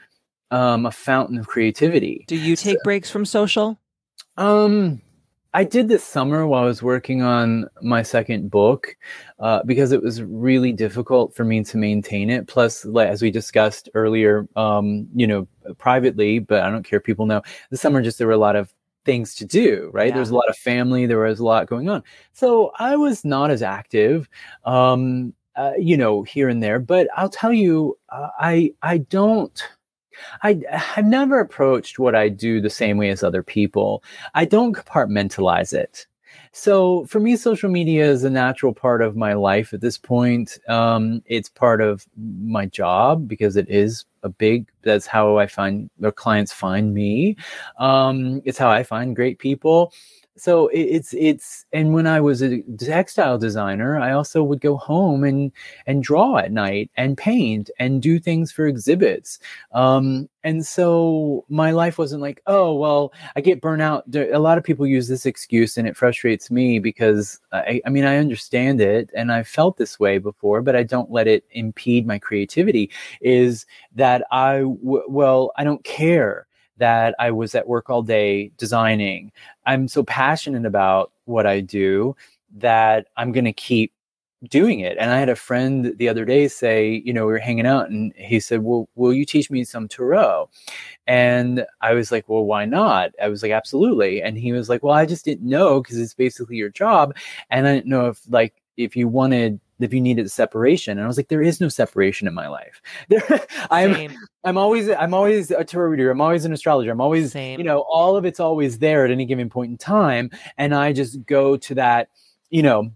[0.51, 2.25] um, a fountain of creativity.
[2.27, 3.79] Do you take breaks from social?
[4.37, 5.01] Um,
[5.53, 8.95] I did this summer while I was working on my second book
[9.39, 12.47] uh, because it was really difficult for me to maintain it.
[12.47, 17.05] Plus, like, as we discussed earlier, um, you know, privately, but I don't care if
[17.05, 18.73] people know, the summer just there were a lot of
[19.05, 20.07] things to do, right?
[20.07, 20.13] Yeah.
[20.13, 22.03] There was a lot of family, there was a lot going on.
[22.33, 24.29] So I was not as active.
[24.65, 29.61] Um, uh, you know, here and there, but I'll tell you, uh, I I don't.
[30.43, 30.61] I
[30.95, 34.03] I've never approached what I do the same way as other people.
[34.33, 36.07] I don't compartmentalize it.
[36.53, 40.59] So for me, social media is a natural part of my life at this point.
[40.67, 44.67] Um, it's part of my job because it is a big.
[44.81, 47.37] That's how I find the clients find me.
[47.77, 49.93] Um, it's how I find great people.
[50.37, 55.25] So it's it's and when I was a textile designer, I also would go home
[55.25, 55.51] and
[55.85, 59.39] and draw at night and paint and do things for exhibits.
[59.73, 64.05] Um, and so my life wasn't like, oh, well, I get burnt out.
[64.15, 68.05] A lot of people use this excuse and it frustrates me because I, I mean,
[68.05, 72.07] I understand it and I've felt this way before, but I don't let it impede
[72.07, 72.89] my creativity.
[73.21, 73.65] Is
[73.95, 76.47] that I, w- well, I don't care
[76.81, 79.31] that I was at work all day designing.
[79.67, 82.15] I'm so passionate about what I do
[82.55, 83.93] that I'm going to keep
[84.49, 84.97] doing it.
[84.99, 87.91] And I had a friend the other day say, you know, we were hanging out
[87.91, 90.49] and he said, well, will you teach me some Tarot?
[91.05, 93.11] And I was like, well, why not?
[93.21, 94.23] I was like, absolutely.
[94.23, 97.15] And he was like, well, I just didn't know because it's basically your job.
[97.51, 100.97] And I didn't know if like, if you wanted, if you needed separation.
[100.97, 102.81] And I was like, there is no separation in my life.
[103.69, 104.15] I'm.
[104.43, 106.09] I'm always I'm always a tarot reader.
[106.09, 106.91] I'm always an astrologer.
[106.91, 107.59] I'm always Same.
[107.59, 110.93] you know all of it's always there at any given point in time, and I
[110.93, 112.09] just go to that
[112.49, 112.91] you know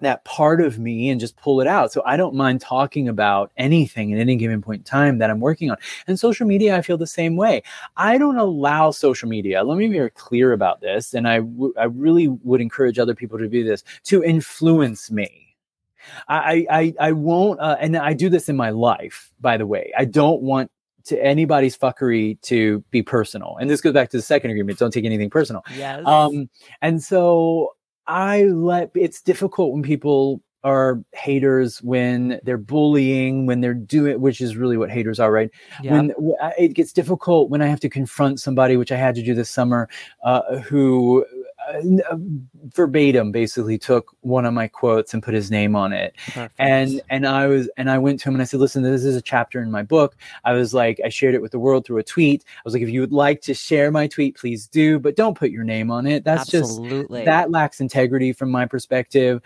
[0.00, 1.90] that part of me and just pull it out.
[1.90, 5.40] So I don't mind talking about anything at any given point in time that I'm
[5.40, 5.78] working on.
[6.06, 7.62] And social media, I feel the same way.
[7.96, 9.64] I don't allow social media.
[9.64, 13.14] Let me be very clear about this, and I w- I really would encourage other
[13.14, 15.56] people to do this to influence me.
[16.28, 19.32] I I I won't, uh, and I do this in my life.
[19.40, 20.70] By the way, I don't want
[21.06, 23.56] to anybody's fuckery to be personal.
[23.60, 25.62] And this goes back to the second agreement: don't take anything personal.
[25.76, 26.06] Yes.
[26.06, 26.48] Um,
[26.82, 27.74] and so
[28.06, 34.40] I let it's difficult when people are haters when they're bullying when they're doing which
[34.40, 35.48] is really what haters are right
[35.80, 35.92] yeah.
[35.92, 36.12] when
[36.58, 39.48] it gets difficult when i have to confront somebody which i had to do this
[39.48, 39.88] summer
[40.24, 41.24] uh, who
[41.68, 42.16] uh,
[42.66, 46.54] verbatim basically took one of my quotes and put his name on it Perfect.
[46.58, 49.16] and and i was and i went to him and i said listen this is
[49.16, 51.98] a chapter in my book i was like i shared it with the world through
[51.98, 54.98] a tweet i was like if you would like to share my tweet please do
[54.98, 56.80] but don't put your name on it that's just
[57.24, 59.42] that lacks integrity from my perspective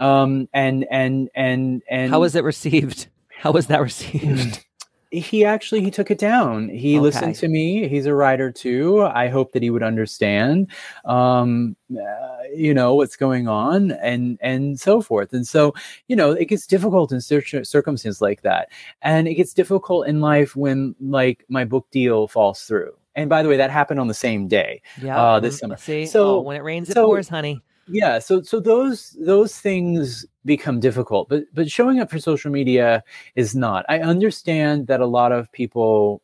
[0.00, 3.08] um and and and and How was it received?
[3.28, 4.64] How was that received?
[5.20, 6.68] he actually he took it down.
[6.68, 7.88] He listened to me.
[7.88, 9.02] He's a writer too.
[9.02, 10.70] I hope that he would understand
[11.04, 15.32] um uh, you know what's going on and and so forth.
[15.32, 15.74] And so
[16.08, 18.70] you know it gets difficult in cir- circumstances like that.
[19.02, 22.92] And it gets difficult in life when like my book deal falls through.
[23.14, 25.16] And by the way that happened on the same day yeah.
[25.16, 25.76] uh, this mm, summer.
[25.76, 27.60] See, So- oh, when it rains, it so- pours, honey.
[27.88, 28.18] yeah.
[28.18, 33.02] So so those those things become difficult but but showing up for social media
[33.34, 36.20] is not i understand that a lot of people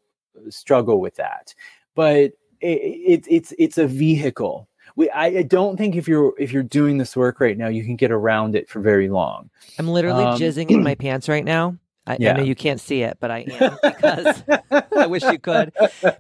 [0.49, 1.55] struggle with that
[1.95, 6.53] but it, it it's it's a vehicle we I, I don't think if you're if
[6.53, 9.89] you're doing this work right now you can get around it for very long I'm
[9.89, 11.77] literally Um, jizzing in my pants right now.
[12.07, 12.33] I, I Yeah.
[12.35, 14.43] know you can't see it, but I am because
[14.97, 15.73] I wish you could.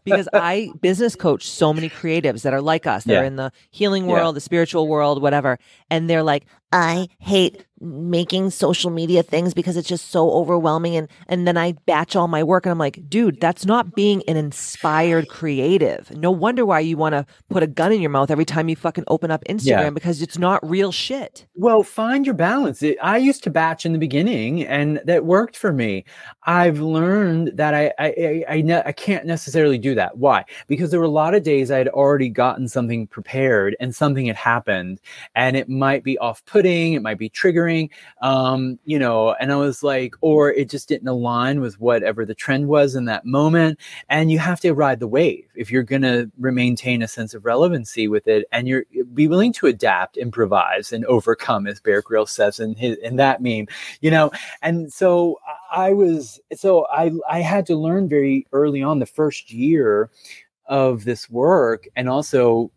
[0.04, 3.04] Because I business coach so many creatives that are like us.
[3.04, 3.26] They're Yeah.
[3.26, 4.10] in the healing Yeah.
[4.12, 5.58] world, the spiritual world, whatever.
[5.90, 11.08] And they're like, I hate making social media things because it's just so overwhelming and
[11.28, 14.36] and then I batch all my work and I'm like, dude, that's not being an
[14.36, 16.14] inspired creative.
[16.14, 18.76] No wonder why you want to put a gun in your mouth every time you
[18.76, 19.90] fucking open up Instagram yeah.
[19.90, 21.46] because it's not real shit.
[21.54, 22.82] Well, find your balance.
[22.82, 26.04] It, I used to batch in the beginning and that worked for me.
[26.44, 30.18] I've learned that I I I, I, ne- I can't necessarily do that.
[30.18, 30.44] Why?
[30.68, 34.26] Because there were a lot of days I had already gotten something prepared and something
[34.26, 35.00] had happened
[35.34, 36.18] and it might be
[36.60, 37.90] off-putting, it might be triggering
[38.22, 42.34] um, you know, and I was like, or it just didn't align with whatever the
[42.34, 43.78] trend was in that moment.
[44.08, 47.44] And you have to ride the wave if you're going to maintain a sense of
[47.44, 48.84] relevancy with it, and you're
[49.14, 53.42] be willing to adapt, improvise, and overcome, as Bear Grylls says in his in that
[53.42, 53.66] meme,
[54.00, 54.30] you know.
[54.62, 55.38] And so
[55.72, 60.10] I was, so I I had to learn very early on the first year
[60.70, 62.70] of this work and also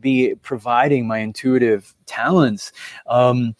[0.00, 2.72] be providing my intuitive talents
[3.06, 3.54] um,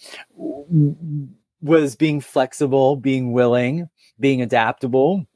[1.61, 5.27] was being flexible, being willing, being adaptable,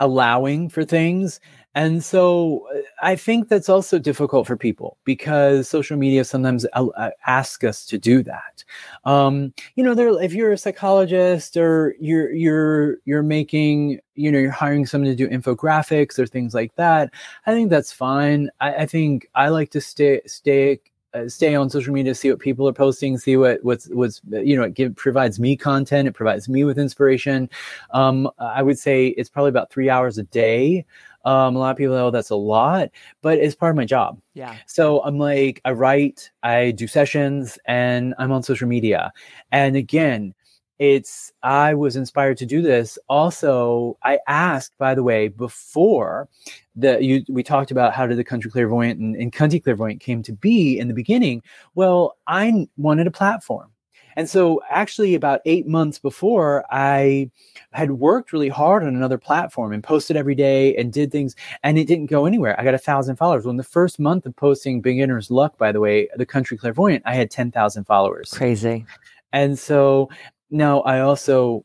[0.00, 1.40] allowing for things
[1.74, 6.86] and so uh, I think that's also difficult for people because social media sometimes uh,
[6.88, 8.64] uh, ask us to do that.
[9.04, 14.50] Um, you know, if you're a psychologist or you're you're you're making, you know, you're
[14.50, 17.10] hiring someone to do infographics or things like that,
[17.46, 18.50] I think that's fine.
[18.60, 20.80] I, I think I like to stay stay
[21.14, 24.56] uh, stay on social media, see what people are posting, see what what's what's you
[24.56, 27.48] know it give, provides me content, it provides me with inspiration.
[27.92, 30.86] Um, I would say it's probably about three hours a day
[31.24, 34.20] um, a lot of people know that's a lot, but it's part of my job.
[34.34, 34.56] Yeah.
[34.66, 39.12] So I'm like, I write, I do sessions, and I'm on social media.
[39.50, 40.34] And again,
[40.78, 42.98] it's I was inspired to do this.
[43.08, 46.28] Also, I asked, by the way, before
[46.74, 50.22] that you we talked about how did the country clairvoyant and, and Cunty clairvoyant came
[50.24, 51.42] to be in the beginning.
[51.74, 53.71] Well, I wanted a platform.
[54.16, 57.30] And so, actually, about eight months before, I
[57.72, 61.78] had worked really hard on another platform and posted every day and did things, and
[61.78, 62.58] it didn't go anywhere.
[62.60, 63.44] I got a thousand followers.
[63.44, 67.02] Well, in the first month of posting Beginner's Luck, by the way, the Country Clairvoyant,
[67.06, 68.30] I had 10,000 followers.
[68.30, 68.84] Crazy.
[69.32, 70.10] And so
[70.50, 71.64] now I also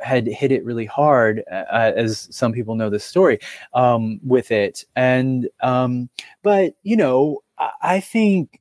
[0.00, 3.38] had hit it really hard, uh, uh as some people know this story,
[3.74, 4.84] um, with it.
[4.96, 6.08] And, um,
[6.42, 8.57] but, you know, I, I think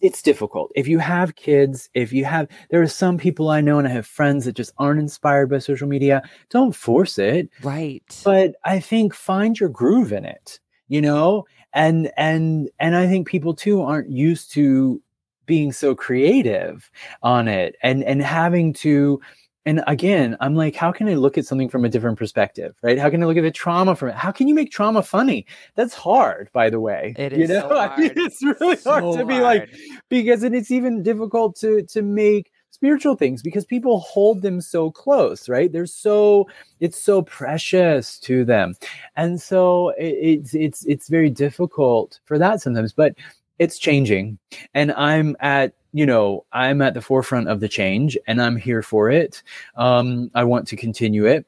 [0.00, 0.70] it's difficult.
[0.74, 3.90] If you have kids, if you have, there are some people I know and I
[3.90, 6.22] have friends that just aren't inspired by social media.
[6.50, 7.48] Don't force it.
[7.62, 8.04] Right.
[8.24, 11.46] But I think find your groove in it, you know?
[11.72, 15.00] And, and, and I think people too aren't used to
[15.46, 16.90] being so creative
[17.22, 19.20] on it and, and having to,
[19.66, 22.98] and again, I'm like, how can I look at something from a different perspective, right?
[22.98, 24.14] How can I look at the trauma from it?
[24.14, 25.44] How can you make trauma funny?
[25.74, 27.16] That's hard, by the way.
[27.18, 27.38] It is.
[27.40, 29.68] You know, so I mean, it's really so hard to be like,
[30.08, 34.90] because and it's even difficult to to make spiritual things because people hold them so
[34.90, 35.72] close, right?
[35.72, 36.46] They're so
[36.78, 38.74] it's so precious to them,
[39.16, 42.92] and so it, it's it's it's very difficult for that sometimes.
[42.92, 43.14] But
[43.58, 44.38] it's changing,
[44.74, 48.82] and I'm at you know, I'm at the forefront of the change and I'm here
[48.82, 49.42] for it.
[49.76, 51.46] Um, I want to continue it.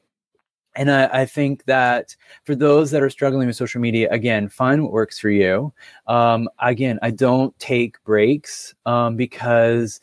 [0.75, 4.81] And I, I, think that for those that are struggling with social media, again, find
[4.81, 5.71] what works for you.
[6.07, 10.01] Um, again, I don't take breaks um, because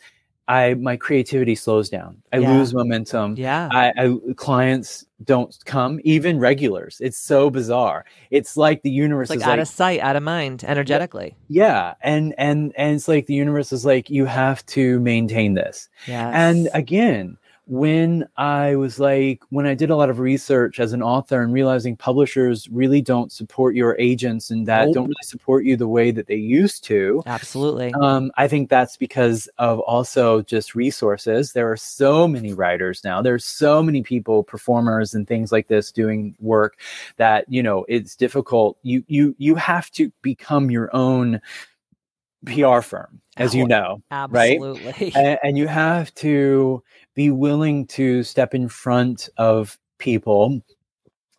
[0.48, 2.22] I my creativity slows down.
[2.32, 2.52] I yeah.
[2.52, 3.34] lose momentum.
[3.36, 3.68] Yeah.
[3.72, 6.98] I, I, clients don't come, even regulars.
[7.00, 8.04] It's so bizarre.
[8.30, 11.36] It's like the universe like is out like, of sight, out of mind, energetically.
[11.48, 11.94] Yeah.
[12.02, 15.88] And and and it's like the universe is like, you have to maintain this.
[16.06, 16.30] Yeah.
[16.32, 17.38] And again,
[17.68, 21.52] when I was like, when I did a lot of research as an author and
[21.52, 24.94] realizing publishers really don't support your agents and that nope.
[24.94, 27.24] don't really support you the way that they used to.
[27.26, 27.92] Absolutely.
[27.94, 31.52] Um, I think that's because of also just resources.
[31.52, 33.20] There are so many writers now.
[33.20, 36.78] There's so many people, performers and things like this doing work
[37.16, 38.78] that, you know, it's difficult.
[38.84, 41.40] You, you, you have to become your own
[42.44, 44.84] PR firm, as you know, Absolutely.
[44.84, 45.16] right?
[45.16, 46.82] And, and you have to
[47.14, 50.60] be willing to step in front of people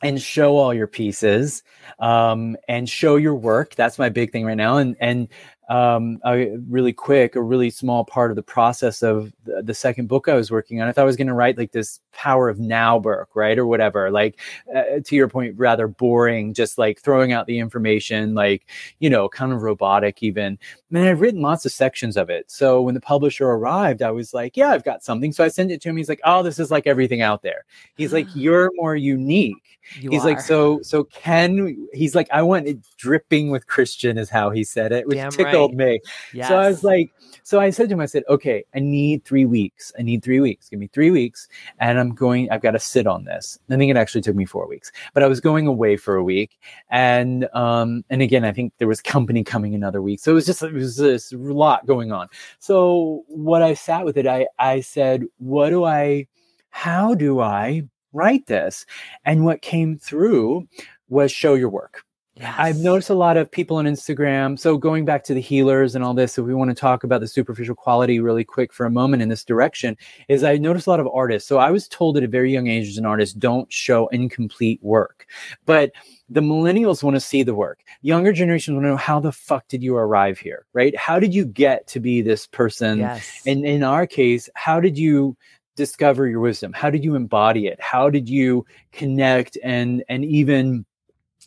[0.04, 1.64] and show all your pieces
[2.00, 3.76] um, and show your work.
[3.76, 4.78] That's my big thing right now.
[4.78, 5.28] And and
[5.70, 10.08] um, a really quick, a really small part of the process of the, the, second
[10.08, 10.88] book I was working on.
[10.88, 13.58] I thought I was going to write like this power of now book, right?
[13.58, 14.10] Or whatever.
[14.10, 14.40] Like,
[14.76, 18.66] uh, to your point, rather boring, just like throwing out the information, like,
[19.00, 20.58] you know, kind of robotic even.
[20.92, 22.50] And I've written lots of sections of it.
[22.50, 25.32] So when the publisher arrived, I was like, yeah, I've got something.
[25.32, 25.98] So I sent it to him.
[25.98, 27.66] He's like, oh, this is like everything out there.
[27.96, 29.80] He's like, you're more unique.
[30.00, 30.26] You he's are.
[30.26, 34.64] like, so, so can he's like, I want it dripping with Christian, is how he
[34.64, 36.02] said it, which Damn tickled me.
[36.34, 36.50] yes.
[36.50, 37.12] So I was like,
[37.44, 39.94] so I said to him, I said, okay, I need three weeks.
[39.98, 40.68] I need three weeks.
[40.68, 41.48] Give me three weeks.
[41.80, 43.60] And I'm going, I've got to sit on this.
[43.70, 46.24] I think it actually took me four weeks, but I was going away for a
[46.24, 46.58] week.
[46.90, 50.20] And, um, and again, I think there was company coming another week.
[50.20, 52.28] So it was just, it was this lot going on.
[52.60, 56.28] So what I sat with it, I, I said, what do I,
[56.70, 57.84] how do I
[58.14, 58.86] write this?
[59.26, 60.68] And what came through
[61.10, 62.04] was show your work.
[62.42, 64.60] I've noticed a lot of people on Instagram.
[64.60, 67.22] So going back to the healers and all this, if we want to talk about
[67.22, 70.90] the superficial quality really quick for a moment in this direction, is I noticed a
[70.90, 71.48] lot of artists.
[71.48, 74.80] So I was told at a very young age as an artist, don't show incomplete
[74.82, 75.26] work.
[75.66, 75.92] But
[76.30, 77.80] the millennials want to see the work.
[78.02, 80.96] Younger generations want to know how the fuck did you arrive here, right?
[80.96, 83.00] How did you get to be this person?
[83.00, 83.44] yes.
[83.46, 85.38] And in our case, how did you
[85.78, 86.74] discover your wisdom?
[86.74, 87.80] How did you embody it?
[87.80, 90.86] How did you connect and and even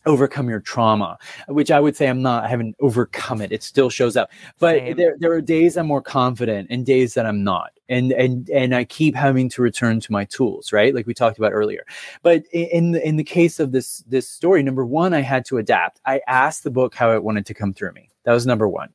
[0.06, 1.18] overcome your trauma?
[1.48, 2.44] Which I would say I'm not.
[2.44, 3.52] I haven't overcome it.
[3.52, 4.30] It still shows up.
[4.58, 4.96] But Same.
[4.96, 7.72] there there are days I'm more confident and days that I'm not.
[7.88, 10.94] And and and I keep having to return to my tools, right?
[10.94, 11.84] Like we talked about earlier.
[12.22, 15.58] But in the, in the case of this this story, number one, I had to
[15.58, 16.00] adapt.
[16.06, 18.10] I asked the book how it wanted to come through me.
[18.24, 18.90] That was number one.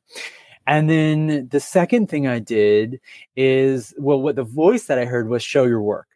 [0.66, 3.00] And then the second thing I did
[3.36, 6.08] is, well, what the voice that I heard was show your work.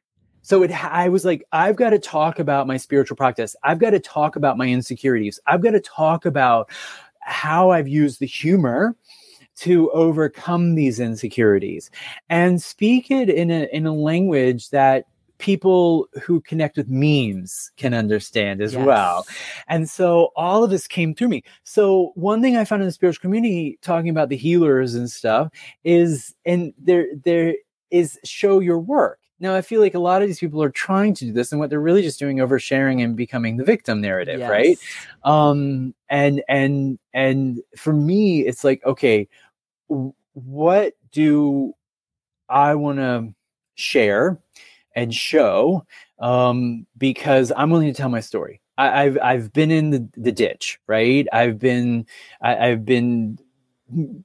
[0.50, 3.54] So it, I was like, I've got to talk about my spiritual practice.
[3.62, 5.38] I've got to talk about my insecurities.
[5.46, 6.68] I've got to talk about
[7.20, 8.96] how I've used the humor
[9.58, 11.88] to overcome these insecurities
[12.30, 15.04] and speak it in a, in a language that
[15.38, 18.84] people who connect with memes can understand as Yes.
[18.84, 19.28] well.
[19.68, 21.44] And so all of this came through me.
[21.62, 25.52] So one thing I found in the spiritual community talking about the healers and stuff
[25.84, 27.54] is and there there
[27.92, 29.20] is show your work.
[29.40, 31.58] Now I feel like a lot of these people are trying to do this and
[31.58, 34.78] what they're really just doing oversharing and becoming the victim narrative, right?
[35.24, 39.28] Um and and and for me it's like okay
[40.34, 41.72] what do
[42.48, 43.32] i want to
[43.74, 44.38] share
[44.94, 45.84] and show
[46.18, 48.60] um because i'm willing to tell my story.
[48.78, 51.26] I, i've i've been in the, the ditch right?
[51.32, 52.06] I've been
[52.42, 53.38] I, i've been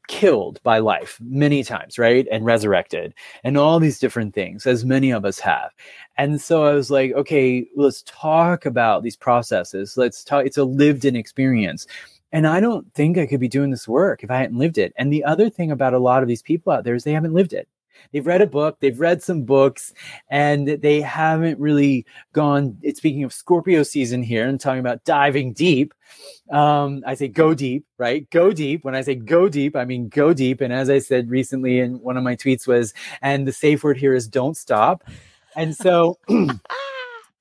[0.07, 3.13] killed by life many times right and resurrected
[3.43, 5.72] and all these different things as many of us have
[6.18, 9.97] and so I was like, okay, let's talk about these processes.
[9.97, 10.45] Let's talk.
[10.45, 11.88] It's a lived in experience.
[12.32, 14.93] And I don't think I could be doing this work if I hadn't lived it.
[14.97, 17.34] And the other thing about a lot of these people out there is they haven't
[17.34, 17.68] lived it.
[18.11, 19.93] They've read a book, they've read some books,
[20.29, 22.77] and they haven't really gone.
[22.81, 25.93] It's speaking of Scorpio season here and talking about diving deep.
[26.51, 28.29] Um, I say go deep, right?
[28.29, 28.83] Go deep.
[28.83, 30.61] When I say go deep, I mean go deep.
[30.61, 33.97] And as I said recently in one of my tweets was, and the safe word
[33.97, 35.03] here is don't stop.
[35.55, 36.19] And so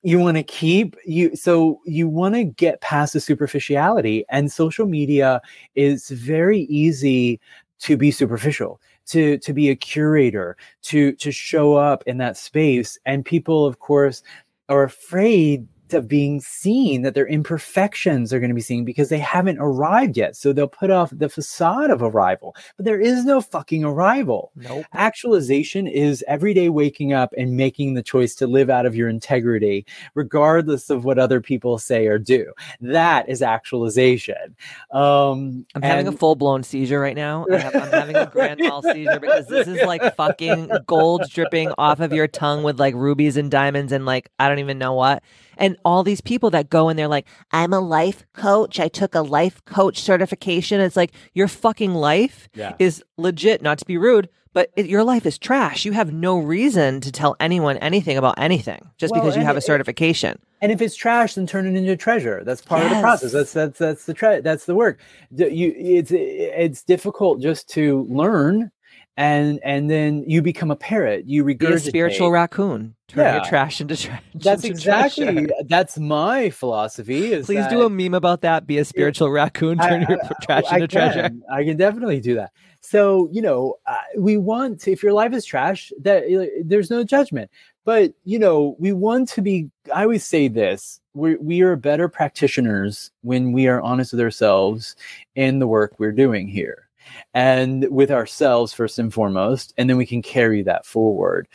[0.05, 4.85] you want to keep you so you want to get past the superficiality and social
[4.85, 5.41] media
[5.73, 7.39] is very easy
[7.79, 12.97] to be superficial to to be a curator to to show up in that space.
[13.05, 14.23] And people of course
[14.69, 19.19] are afraid of being seen that their imperfections are going to be seen because they
[19.19, 23.41] haven't arrived yet so they'll put off the facade of arrival but there is no
[23.41, 24.85] fucking arrival Nope.
[24.93, 29.09] actualization is every day waking up and making the choice to live out of your
[29.09, 34.55] integrity regardless of what other people say or do that is actualization
[34.91, 37.45] um I'm having a full blown seizure right now.
[37.51, 41.99] I I'm having a grand mal seizure because this is like fucking gold dripping off
[41.99, 45.23] of your tongue with like rubies and diamonds and like I don't even know what.
[45.57, 48.79] And all these people that go and they're like, I'm a life coach.
[48.79, 50.79] I took a life coach certification.
[50.79, 55.03] It's like your fucking life yeah is legit, not to be rude, but it, your
[55.03, 55.83] life is trash.
[55.85, 59.47] You have no reason to tell anyone anything about anything just Well, because you and
[59.47, 60.39] have a it- certification.
[60.61, 63.51] and if it's trash then turn it into treasure that's part of the process that's
[63.51, 64.99] that's that's the tre- that's the work
[65.31, 68.71] you it's it's difficult just to learn
[69.17, 72.95] and and then you become a parrot you Be a spiritual raccoon.
[73.07, 73.43] Turn your Yeah.
[73.49, 74.21] trash into trash.
[74.35, 75.47] that's into exactly treasure.
[75.67, 78.67] that's my philosophy Please do a meme about that.
[78.67, 79.79] Be a spiritual raccoon.
[79.79, 81.21] I- Turn your I- trash I into treasure.
[81.23, 81.43] can.
[81.51, 82.51] I can definitely do that.
[82.81, 86.89] So you know, uh, we want to, if your life is trash, that uh, there's
[86.91, 87.49] no judgment.
[87.85, 89.69] But you know, we want to be.
[89.93, 94.95] I always say this: we we are better practitioners when we are honest with ourselves
[95.35, 96.84] in the work we're doing here,
[97.33, 101.47] and with ourselves first and foremost, and then we can carry that forward.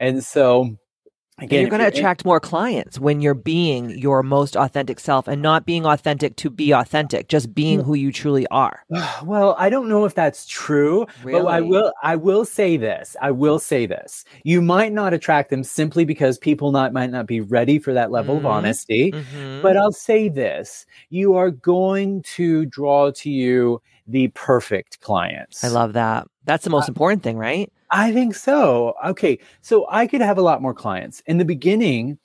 [0.00, 0.76] And so
[1.38, 5.40] Again, you're going to attract more clients when you're being your most authentic self and
[5.40, 8.84] not being authentic to be authentic, just being who you truly are.
[9.24, 11.40] Well, I don't know if that's true, really?
[11.40, 13.16] but I will I will say this.
[13.20, 14.24] I will say this.
[14.42, 18.10] You might not attract them simply because people not might not be ready for that
[18.10, 18.46] level mm-hmm.
[18.46, 19.12] of honesty.
[19.12, 19.62] Mm-hmm.
[19.62, 20.86] But I'll say this.
[21.10, 25.62] You are going to draw to you the perfect clients.
[25.64, 26.26] I love that.
[26.44, 27.72] That's the most uh, important thing, right?
[27.90, 28.94] I think so.
[29.04, 29.38] Okay.
[29.60, 31.22] So I could have a lot more clients.
[31.26, 32.18] In the beginning,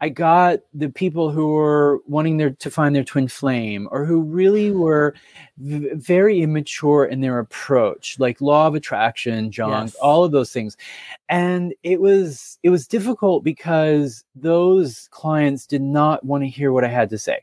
[0.00, 4.20] I got the people who were wanting their to find their twin flame or who
[4.20, 5.14] really were
[5.58, 9.94] v- very immature in their approach, like law of attraction, junk, yes.
[9.96, 10.76] all of those things.
[11.28, 16.84] And it was it was difficult because those clients did not want to hear what
[16.84, 17.40] I had to say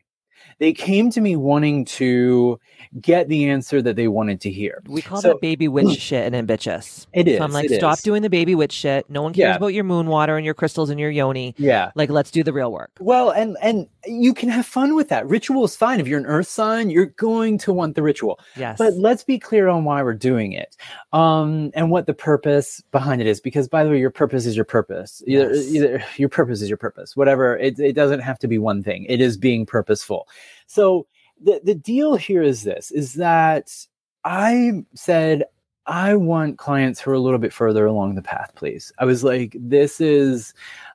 [0.60, 2.60] they came to me wanting to
[3.00, 4.84] get the answer that they wanted to hear.
[4.88, 7.08] We call so, that baby witch shit and ambitious.
[7.14, 7.38] It is.
[7.38, 8.04] So I'm like, stop is.
[8.04, 9.10] doing the baby witch shit.
[9.10, 9.56] No one cares yeah.
[9.56, 11.56] about your moon water and your crystals and your yoni.
[11.58, 11.92] Yeah.
[11.96, 12.92] Like, let's do the real work.
[13.00, 15.28] Well, and and you can have fun with that.
[15.28, 16.00] Ritual is fine.
[16.00, 18.40] If you're an earth sign, you're going to want the ritual.
[18.56, 18.78] Yes.
[18.78, 20.78] But let's be clear on why we're doing it.
[21.12, 23.42] Um, and what the purpose behind it is.
[23.42, 25.22] Because by the way, your purpose is your purpose.
[25.28, 25.72] Either, yes.
[25.72, 27.16] either your purpose is your purpose.
[27.16, 27.58] Whatever.
[27.58, 29.06] It, it doesn't have to be one thing.
[29.10, 30.28] It is being purposeful.
[30.68, 31.08] So
[31.42, 33.74] the, the deal here is this is that
[34.24, 35.46] I said
[35.90, 38.94] I want clients who are a little bit further along the path, please.
[39.00, 40.54] I was like, this is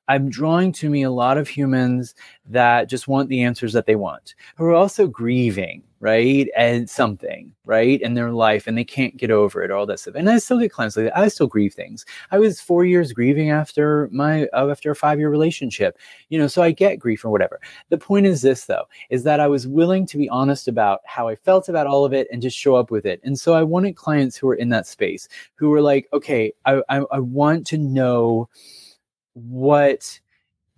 [0.08, 2.14] I'm drawing to me a lot of humans
[2.46, 6.48] that just want the answers that they want, who are also grieving, right?
[6.54, 7.98] And something, right?
[8.02, 10.14] In their life and they can't get over it, all that stuff.
[10.16, 11.16] And I still get clients like that.
[11.16, 12.04] I still grieve things.
[12.30, 15.96] I was four years grieving after my, uh, after a five year relationship,
[16.28, 17.58] you know, so I get grief or whatever.
[17.88, 21.28] The point is this though, is that I was willing to be honest about how
[21.28, 23.20] I felt about all of it and just show up with it.
[23.24, 26.82] And so I wanted clients who were in that space who were like, okay, I,
[26.90, 28.50] I, I want to know,
[29.34, 30.18] what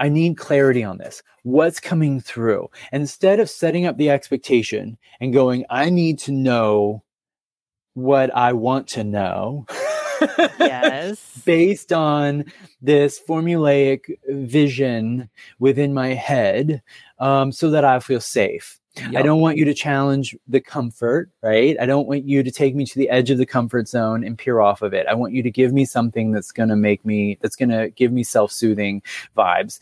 [0.00, 1.22] I need clarity on this.
[1.42, 2.70] What's coming through?
[2.92, 7.02] And instead of setting up the expectation and going, I need to know
[7.94, 9.66] what I want to know.
[10.58, 11.42] yes.
[11.44, 12.44] Based on
[12.82, 16.82] this formulaic vision within my head,
[17.18, 18.80] um, so that I feel safe.
[18.98, 19.14] Yep.
[19.14, 21.76] I don't want you to challenge the comfort, right?
[21.78, 24.38] I don't want you to take me to the edge of the comfort zone and
[24.38, 25.06] peer off of it.
[25.06, 27.90] I want you to give me something that's going to make me, that's going to
[27.90, 29.02] give me self soothing
[29.36, 29.80] vibes.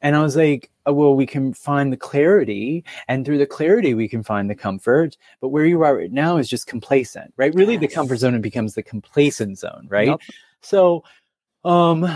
[0.00, 3.94] And I was like, oh, well, we can find the clarity, and through the clarity,
[3.94, 5.16] we can find the comfort.
[5.40, 7.54] But where you are right now is just complacent, right?
[7.54, 7.80] Really, yes.
[7.80, 10.08] the comfort zone becomes the complacent zone, right?
[10.08, 10.20] Yep.
[10.60, 11.04] So,
[11.64, 12.06] um,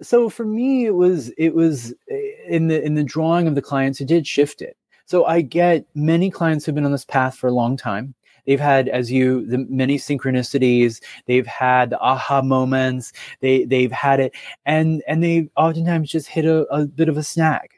[0.00, 3.62] so for me, it was it was eh, in the in the drawing of the
[3.62, 4.76] clients, it did shift it
[5.08, 8.14] so I get many clients who've been on this path for a long time.
[8.46, 11.02] They've had, as you, the many synchronicities.
[11.26, 13.12] They've had the aha moments.
[13.40, 14.34] They they've had it,
[14.64, 17.70] and and they oftentimes just hit a, a bit of a snag.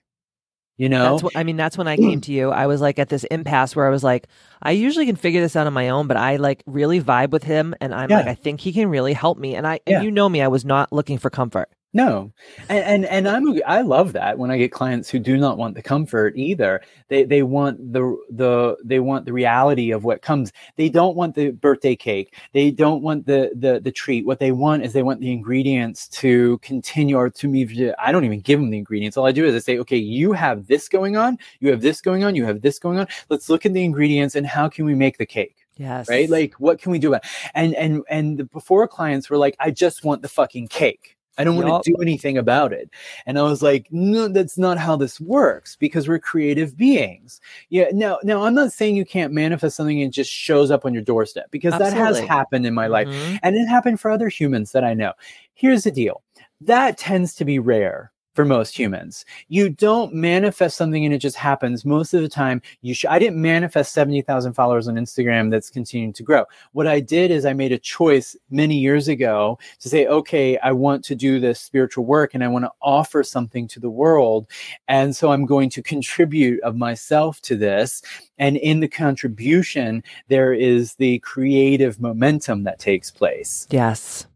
[0.77, 2.51] You know, that's what, I mean, that's when I came to you.
[2.53, 4.29] I was like at this impasse where I was like,
[4.63, 7.45] I usually can figure this out on my own, but I like really vibe with
[7.45, 8.19] him, and I'm yeah.
[8.19, 9.55] like, I think he can really help me.
[9.57, 9.97] And I, yeah.
[9.97, 11.69] and you know me, I was not looking for comfort.
[11.93, 12.33] No,
[12.69, 15.75] and, and and I'm I love that when I get clients who do not want
[15.75, 16.81] the comfort either.
[17.09, 20.53] They they want the the they want the reality of what comes.
[20.77, 22.37] They don't want the birthday cake.
[22.53, 24.25] They don't want the the the treat.
[24.25, 27.93] What they want is they want the ingredients to continue or to me.
[27.99, 29.17] I don't even give them the ingredients.
[29.17, 31.39] All I do is I say, okay, you have this going on.
[31.59, 32.37] You have this going on.
[32.37, 33.09] You have this going on.
[33.31, 35.57] Let's look at the ingredients and how can we make the cake.
[35.77, 36.09] Yes.
[36.09, 36.31] Right.
[36.31, 37.25] Like, what can we do about?
[37.25, 37.31] It?
[37.55, 41.45] And and and the before clients were like, I just want the fucking cake I
[41.45, 41.65] don't yep.
[41.65, 42.91] want to do anything about it.
[43.27, 47.41] And I was like, no, that's not how this works because we're creative beings.
[47.69, 47.87] Yeah.
[47.93, 50.93] Now, now I'm not saying you can't manifest something and it just shows up on
[50.93, 51.99] your doorstep because Absolutely.
[51.99, 53.37] that has happened in my life mm-hmm.
[53.43, 55.13] and it happened for other humans that I know.
[55.55, 56.23] Here's the deal.
[56.61, 59.25] That tends to be rare for most humans.
[59.49, 61.85] You don't manifest something and it just happens.
[61.85, 63.11] Most of the time, you should.
[63.11, 66.45] I didn't manifest 70,000 followers on Instagram that's continuing to grow.
[66.73, 70.73] What I did is I made a choice many years ago to say, okay, I
[70.73, 74.47] want to do this spiritual work and I want to offer something to the world.
[74.89, 78.03] And so I'm going to contribute of myself to this.
[78.39, 83.67] And in the contribution, there is the creative momentum that takes place.
[83.71, 84.27] Yes.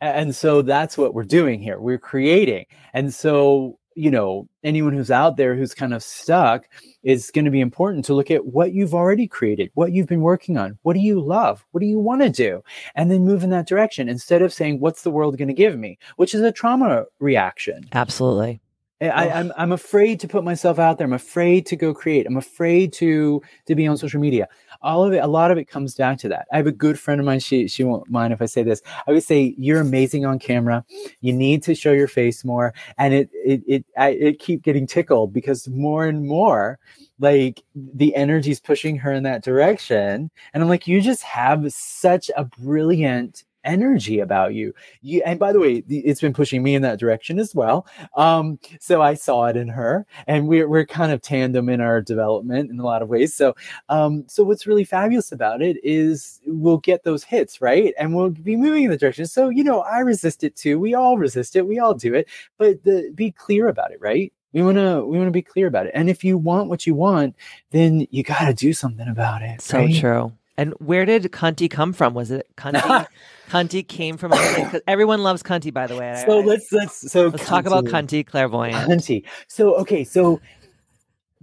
[0.00, 1.78] And so that's what we're doing here.
[1.80, 2.66] We're creating.
[2.94, 6.66] And so, you know, anyone who's out there who's kind of stuck,
[7.02, 10.20] is going to be important to look at what you've already created, what you've been
[10.20, 10.78] working on.
[10.82, 11.64] What do you love?
[11.72, 12.62] What do you want to do?
[12.94, 15.78] And then move in that direction instead of saying, what's the world going to give
[15.78, 15.98] me?
[16.16, 17.88] Which is a trauma reaction.
[17.92, 18.60] Absolutely.
[19.02, 21.06] I, I'm I'm afraid to put myself out there.
[21.06, 22.26] I'm afraid to go create.
[22.26, 24.46] I'm afraid to to be on social media.
[24.82, 26.46] All of it, a lot of it comes down to that.
[26.52, 27.40] I have a good friend of mine.
[27.40, 28.82] She she won't mind if I say this.
[29.06, 30.84] I would say you're amazing on camera.
[31.20, 34.86] You need to show your face more, and it it it I, it keep getting
[34.86, 36.78] tickled because more and more
[37.18, 42.30] like the energy's pushing her in that direction and i'm like you just have such
[42.36, 44.72] a brilliant energy about you.
[45.02, 47.86] you and by the way it's been pushing me in that direction as well
[48.16, 52.00] um so i saw it in her and we're, we're kind of tandem in our
[52.00, 53.54] development in a lot of ways so
[53.88, 58.30] um so what's really fabulous about it is we'll get those hits right and we'll
[58.30, 61.56] be moving in the direction so you know i resist it too we all resist
[61.56, 65.04] it we all do it but the, be clear about it right we want to
[65.04, 65.92] we want to be clear about it.
[65.94, 67.36] And if you want what you want,
[67.70, 69.60] then you got to do something about it.
[69.60, 69.94] So right?
[69.94, 70.32] true.
[70.56, 72.14] And where did Conti come from?
[72.14, 72.80] Was it Conti?
[73.48, 76.22] Cunty came from because everyone loves Conti, by the way.
[76.26, 78.86] So I, let's let's so let's talk about Conti clairvoyant.
[78.86, 79.24] Conti.
[79.48, 80.40] So okay, so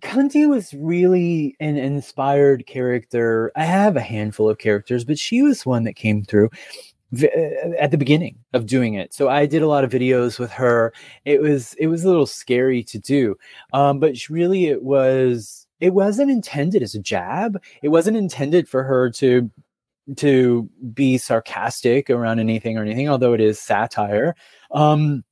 [0.01, 3.51] Conti was really an inspired character.
[3.55, 6.49] I have a handful of characters, but she was one that came through.
[7.13, 7.27] Uh,
[7.79, 10.91] at the beginning of doing it so i did a lot of videos with her
[11.23, 13.33] it was it was a little scary to do
[13.71, 17.61] um, but really it was it wasn't intended as a jab.
[17.81, 19.49] It wasn't intended for her to
[20.15, 24.35] to be sarcastic around anything or anything although it is satire.
[24.71, 25.23] Um,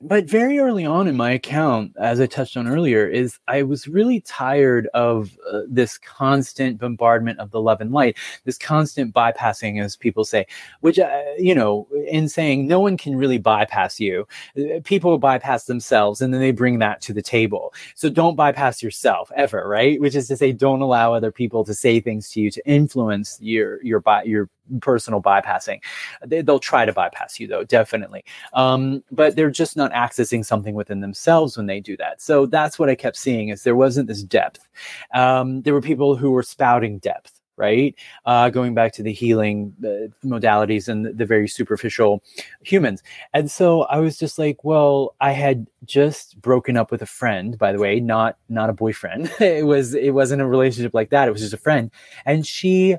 [0.00, 3.88] but very early on in my account, as I touched on earlier, is I was
[3.88, 9.82] really tired of uh, this constant bombardment of the love and light, this constant bypassing,
[9.82, 10.46] as people say,
[10.80, 14.28] which, uh, you know, in saying no one can really bypass you.
[14.58, 17.72] Uh, people bypass themselves and then they bring that to the table.
[17.94, 19.98] So don't bypass yourself ever, right?
[19.98, 23.38] Which is to say, don't allow other people to say things to you to influence
[23.40, 24.50] your, your, your
[24.80, 25.80] personal bypassing.
[26.24, 28.24] They, will try to bypass you though, definitely.
[28.52, 32.20] Um, but they're just not accessing something within themselves when they do that.
[32.22, 34.68] So that's what I kept seeing is there wasn't this depth.
[35.14, 37.94] Um, there were people who were spouting depth right?
[38.24, 42.22] Uh, going back to the healing the modalities and the, the, very superficial
[42.62, 43.02] humans.
[43.32, 47.58] And so I was just like, well, I had just broken up with a friend,
[47.58, 49.32] by the way, not not a boyfriend.
[49.40, 51.28] it was it wasn't a relationship like that.
[51.28, 51.90] It was just a friend,
[52.24, 52.96] and she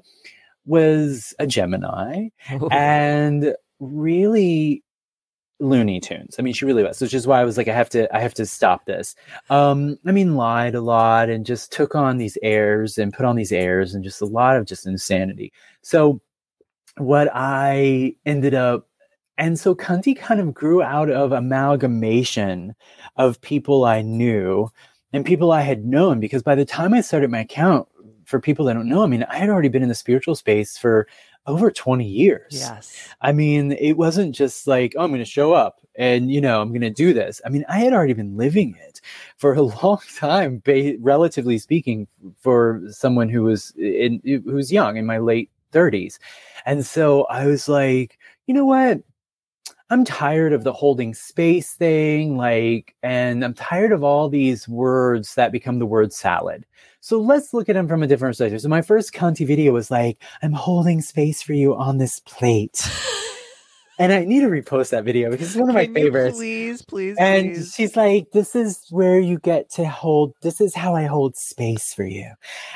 [0.68, 2.28] was a Gemini
[2.72, 4.84] and really
[5.60, 6.36] Looney Tunes.
[6.38, 8.20] I mean, she really was, which is why I was like, I have to, I
[8.20, 9.16] have to stop this.
[9.50, 13.36] Um, I mean, lied a lot and just took on these airs and put on
[13.36, 15.52] these airs and just a lot of just insanity.
[15.82, 16.22] So,
[16.98, 18.88] what I ended up,
[19.38, 22.76] and so Cunty kind of grew out of amalgamation
[23.16, 24.70] of people I knew
[25.14, 27.88] and people I had known because by the time I started my account,
[28.28, 30.78] for people that don't know, I mean, I had already been in the spiritual space
[30.78, 31.08] for
[31.46, 32.48] over 20 years.
[32.50, 33.08] Yes.
[33.22, 36.62] I mean, it wasn't just like, oh, I'm going to show up and, you know,
[36.62, 37.40] I'm going to do this.
[37.46, 39.00] I mean, I had already been living it
[39.38, 42.06] for a long time, ba- relatively speaking,
[42.38, 46.20] for someone who was in, who was young in my late 30s.
[46.66, 49.00] And so I was like, you know what?
[49.90, 55.36] I'm tired of the holding space thing, like, and I'm tired of all these words
[55.36, 56.66] that become the word salad.
[57.00, 58.60] So let's look at them from a different perspective.
[58.60, 62.82] So my first Cunty video was like, I'm holding space for you on this plate.
[64.00, 66.38] and I need to repost that video because it's one of my favorites.
[66.38, 67.74] Please, please, and please.
[67.74, 70.34] she's like, "This is where you get to hold.
[70.42, 72.32] This is how I hold space for you."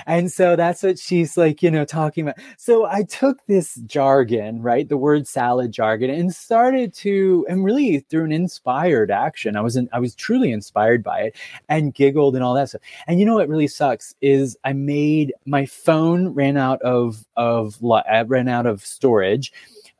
[0.07, 2.37] And so that's what she's like, you know, talking about.
[2.57, 7.99] So I took this jargon, right, the word salad jargon, and started to, and really
[7.99, 11.35] through an inspired action, I was, in, I was truly inspired by it,
[11.69, 12.81] and giggled and all that stuff.
[13.07, 17.77] And you know what really sucks is I made my phone ran out of of
[17.83, 19.51] uh, ran out of storage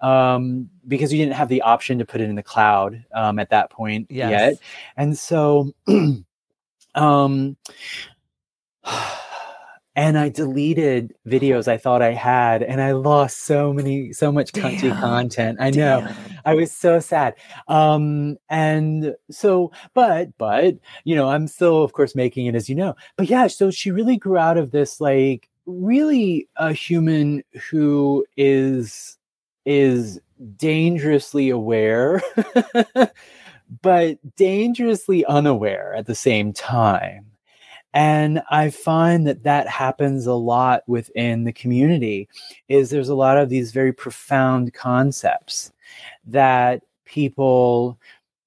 [0.01, 3.49] um, because we didn't have the option to put it in the cloud um, at
[3.51, 4.31] that point yes.
[4.31, 4.53] yet.
[4.97, 5.71] And so,
[6.95, 7.57] um,
[9.95, 14.53] and I deleted videos I thought I had, and I lost so many, so much
[14.53, 15.57] Cunty content.
[15.61, 16.07] I know,
[16.45, 17.35] I was so sad.
[17.67, 22.75] Um, and so, but, but, you know, I'm still, of course, making it as you
[22.75, 22.95] know.
[23.17, 29.17] But yeah, so she really grew out of this, like, really a human who is
[29.65, 30.19] is
[30.57, 32.21] dangerously aware,
[33.81, 37.25] but dangerously unaware at the same time.
[37.93, 42.29] And I find that that happens a lot within the community
[42.69, 45.73] is there's a lot of these very profound concepts
[46.25, 47.99] that people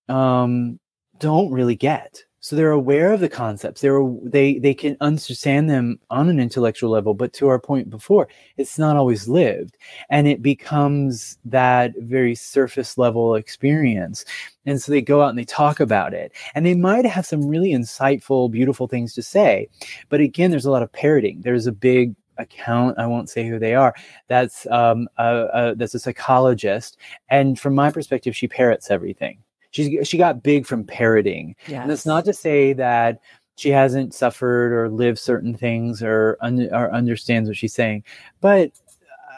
[0.09, 0.79] um,
[1.19, 3.81] don't really get so they're aware of the concepts.
[3.81, 8.29] They're they they can understand them on an intellectual level but to our point before
[8.59, 9.79] it's not always lived.
[10.11, 14.27] And it becomes that very surface level experience.
[14.67, 16.33] And so they go out and they talk about it.
[16.55, 19.71] And they might have some really insightful beautiful things to say.
[20.11, 21.41] But again there's a lot of parroting.
[21.41, 23.95] There's a big account i won't say who they are
[24.27, 26.99] that's um a, a, that's a psychologist.
[27.31, 29.39] And from my perspective she parrots everything
[29.75, 31.83] she's she got big from parroting Yes.
[31.83, 33.21] and that's not to say that
[33.57, 38.03] she hasn't suffered or lived certain things or, un- or understands what she's saying
[38.41, 38.71] but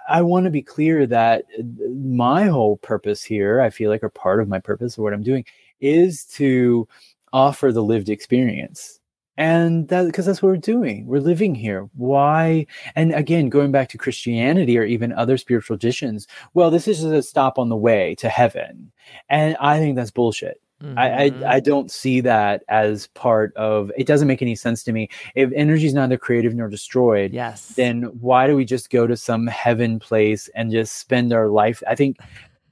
[0.08, 1.44] i want to be clear that
[1.90, 5.22] my whole purpose here i feel like or part of my purpose or what i'm
[5.22, 5.44] doing
[5.80, 6.86] is to
[7.32, 9.00] offer the lived experience
[9.36, 13.88] and that because that's what we're doing we're living here why and again going back
[13.88, 17.76] to christianity or even other spiritual traditions well this is just a stop on the
[17.76, 18.90] way to heaven
[19.28, 21.42] and i think that's bullshit I, Mhm.
[21.42, 25.08] I I don't see that as part of it doesn't make any sense to me.
[25.34, 27.68] If energy is neither creative nor destroyed, yes.
[27.76, 31.82] then why do we just go to some heaven place and just spend our life?
[31.88, 32.18] I think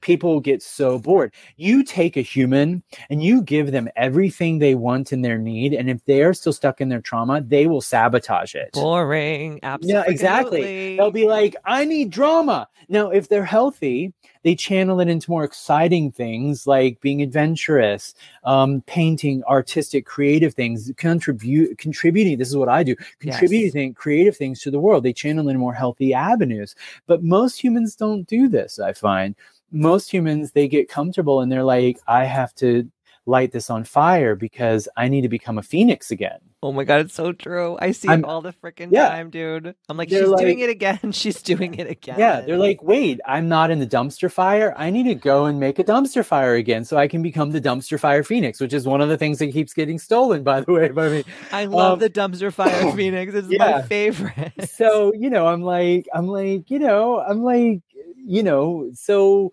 [0.05, 1.33] people get so bored.
[1.57, 5.89] You take a human and you give them everything they want and their need, and
[5.89, 8.69] if they are still stuck in their trauma, they will sabotage it.
[8.73, 9.59] boring.
[9.63, 9.93] Absolutely.
[9.93, 10.95] Yeah, exactly.
[10.95, 12.69] They'll be like, I need drama.
[12.87, 18.83] Now, if they're healthy, they channel it into more exciting things like being adventurous, um,
[18.85, 22.37] painting, artistic, creative things, contribute, contributing.
[22.37, 25.03] This is what I do, contributing creative things to the world.
[25.03, 26.75] They channel in more healthy avenues.
[27.07, 29.35] But most humans don't do this, I find.
[29.71, 32.89] Most humans, they get comfortable and they're like, I have to
[33.27, 36.39] light this on fire because I need to become a phoenix again.
[36.61, 37.77] Oh my god, it's so true.
[37.79, 39.09] I see I'm- it all the freaking Yeah.
[39.09, 39.75] time, dude.
[39.87, 40.99] I'm like, They're she's doing it again.
[41.11, 42.15] She's doing it again.
[42.17, 44.73] Yeah, they're like, wait, I'm not in the dumpster fire.
[44.75, 47.61] I need to go and make a dumpster fire again so I can become the
[47.61, 50.71] dumpster fire phoenix, which is one of the things that keeps getting stolen, by the
[50.71, 51.23] way, by me.
[51.51, 53.33] I love um, the dumpster fire phoenix.
[53.35, 54.53] It's my favorite.
[54.69, 57.81] So, you know, I'm like, I'm like, you know, I'm like,
[58.25, 59.51] you know, so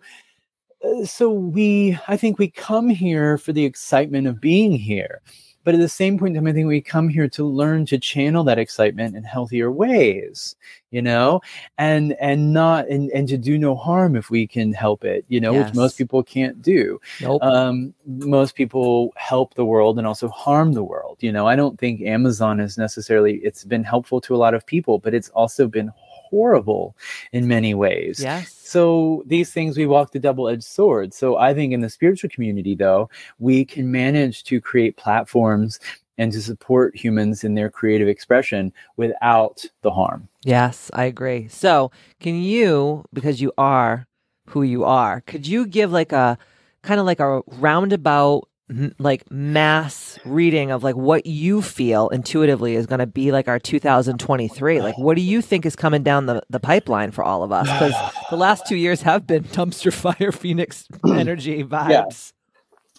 [0.83, 5.21] uh, so we i think we come here for the excitement of being here
[5.63, 8.59] but at the same point i think we come here to learn to channel that
[8.59, 10.55] excitement in healthier ways
[10.91, 11.39] you know
[11.77, 15.39] and and not and, and to do no harm if we can help it you
[15.39, 17.41] know which most people can't do nope.
[17.41, 21.17] um, most people help the world and also harm the world.
[21.21, 24.65] You know, I don't think Amazon is necessarily, it's been helpful to a lot of
[24.65, 25.91] people, but it's also been
[26.33, 26.95] horrible
[27.31, 28.19] in many ways.
[28.19, 28.51] yes.
[28.73, 31.13] So these things we walk the double-edged sword.
[31.13, 33.07] So I think in the spiritual community though,
[33.37, 35.79] we can manage to create platforms
[36.17, 40.27] and to support humans in their creative expression without the harm.
[40.43, 41.47] Yes, I agree.
[41.49, 44.07] So, can you, because you are
[44.47, 46.37] who you are, could you give like a
[46.81, 48.47] kind of like a roundabout,
[48.97, 53.59] like mass reading of like what you feel intuitively is going to be like our
[53.59, 54.81] 2023?
[54.81, 57.67] Like, what do you think is coming down the, the pipeline for all of us?
[57.67, 57.93] Because
[58.29, 62.33] the last two years have been dumpster fire, Phoenix energy vibes.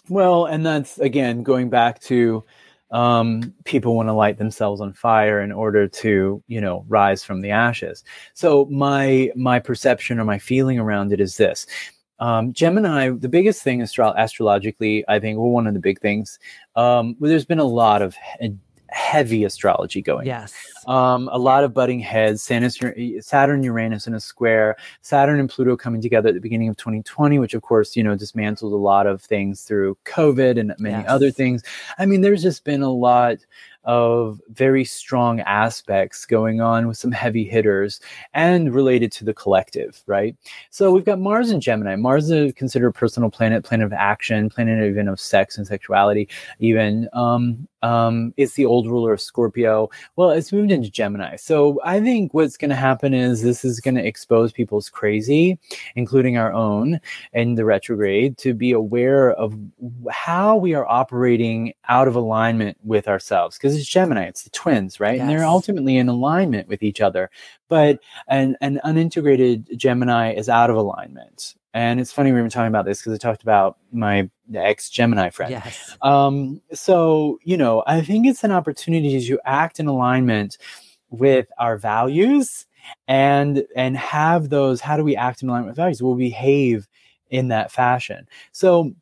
[0.07, 2.43] Well, and that's again going back to
[2.91, 7.41] um, people want to light themselves on fire in order to, you know, rise from
[7.41, 8.03] the ashes.
[8.33, 11.65] So my my perception or my feeling around it is this:
[12.19, 13.09] um, Gemini.
[13.09, 16.39] The biggest thing astro- astrologically, I think, well, one of the big things.
[16.75, 18.55] Um, well, there's been a lot of he-
[18.89, 20.25] heavy astrology going.
[20.25, 20.53] Yes.
[20.87, 22.41] Um, a lot of butting heads.
[22.47, 22.77] Sanus,
[23.23, 24.77] Saturn, Uranus in a square.
[25.01, 28.15] Saturn and Pluto coming together at the beginning of 2020, which of course, you know,
[28.15, 31.05] dismantled a lot of things through COVID and many Yes.
[31.09, 31.61] other things.
[31.97, 33.37] I mean, there's just been a lot
[33.85, 37.99] of very strong aspects going on with some heavy hitters
[38.33, 40.35] and related to the collective, right?
[40.69, 41.95] So we've got Mars and Gemini.
[41.95, 46.27] Mars is considered a personal planet, planet of action, planet even of sex and sexuality,
[46.59, 47.07] even.
[47.13, 49.91] Um, um, it's the old ruler of Scorpio.
[50.15, 51.35] Well, it's moved into Gemini.
[51.35, 55.59] So I think what's going to happen is this is going to expose people's crazy,
[55.95, 56.99] including our own,
[57.33, 59.55] in the retrograde, to be aware of
[60.09, 63.55] how we are operating out of alignment with ourselves.
[63.55, 65.19] Because it's Gemini, it's the twins, right?
[65.19, 67.29] And they're ultimately in alignment with each other.
[67.67, 71.55] But an, an unintegrated Gemini is out of alignment.
[71.73, 75.29] And it's funny we were talking about this because I talked about my ex Gemini
[75.29, 75.51] friend.
[75.51, 75.97] Yes.
[76.01, 80.57] Um, so, you know, I think it's an opportunity to act in alignment
[81.09, 82.65] with our values
[83.07, 86.87] and and have those how do we act in alignment with values we'll behave
[87.29, 88.93] in that fashion so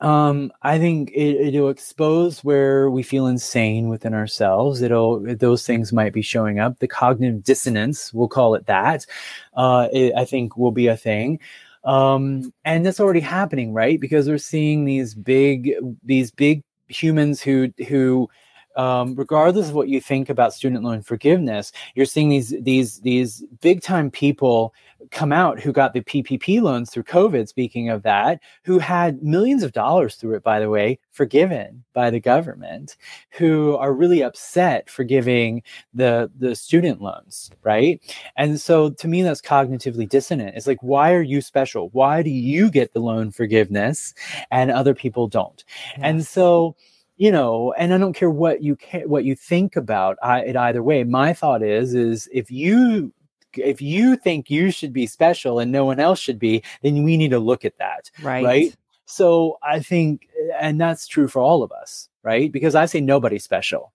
[0.00, 4.80] um i think it, it'll expose where we feel insane within ourselves.
[4.82, 6.78] It'll those things might be showing up.
[6.78, 9.06] The cognitive dissonance we'll call it that
[9.54, 11.38] uh it, i think will be a thing.
[11.84, 14.00] Um and that's already happening right?
[14.00, 15.72] Because we're seeing these big
[16.04, 18.28] these big humans who who
[18.76, 23.44] um, regardless of what you think about student loan forgiveness, you're seeing these these these
[23.60, 24.72] big time people
[25.10, 27.48] come out who got the PPP loans through COVID.
[27.48, 32.10] Speaking of that, who had millions of dollars through it, by the way, forgiven by
[32.10, 32.96] the government,
[33.30, 35.62] who are really upset for giving
[35.94, 38.00] the the student loans, right?
[38.36, 40.56] And so, to me, that's cognitively dissonant.
[40.56, 41.90] It's like, why are you special?
[41.90, 44.14] Why do you get the loan forgiveness
[44.50, 45.64] and other people don't?
[45.96, 46.76] And so
[47.20, 50.56] you know and i don't care what you ca- what you think about I, it
[50.56, 53.12] either way my thought is is if you
[53.56, 57.16] if you think you should be special and no one else should be then we
[57.16, 58.44] need to look at that right.
[58.44, 58.76] right?
[59.06, 60.28] So i think
[60.60, 62.50] and that's true for all of us right?
[62.52, 63.92] Because i say nobody's special.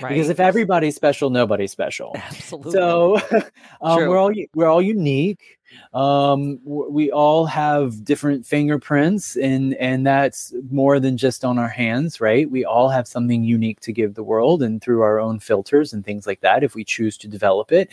[0.00, 0.14] Right.
[0.14, 2.12] because if everybody's special nobody's special.
[2.14, 2.72] Absolutely.
[2.72, 3.20] so
[3.82, 5.58] um, we're all we're all unique.
[5.92, 12.20] Um, we all have different fingerprints and and that's more than just on our hands
[12.20, 12.50] right?
[12.50, 16.04] We all have something unique to give the world and through our own filters and
[16.04, 17.90] things like that if we choose to develop it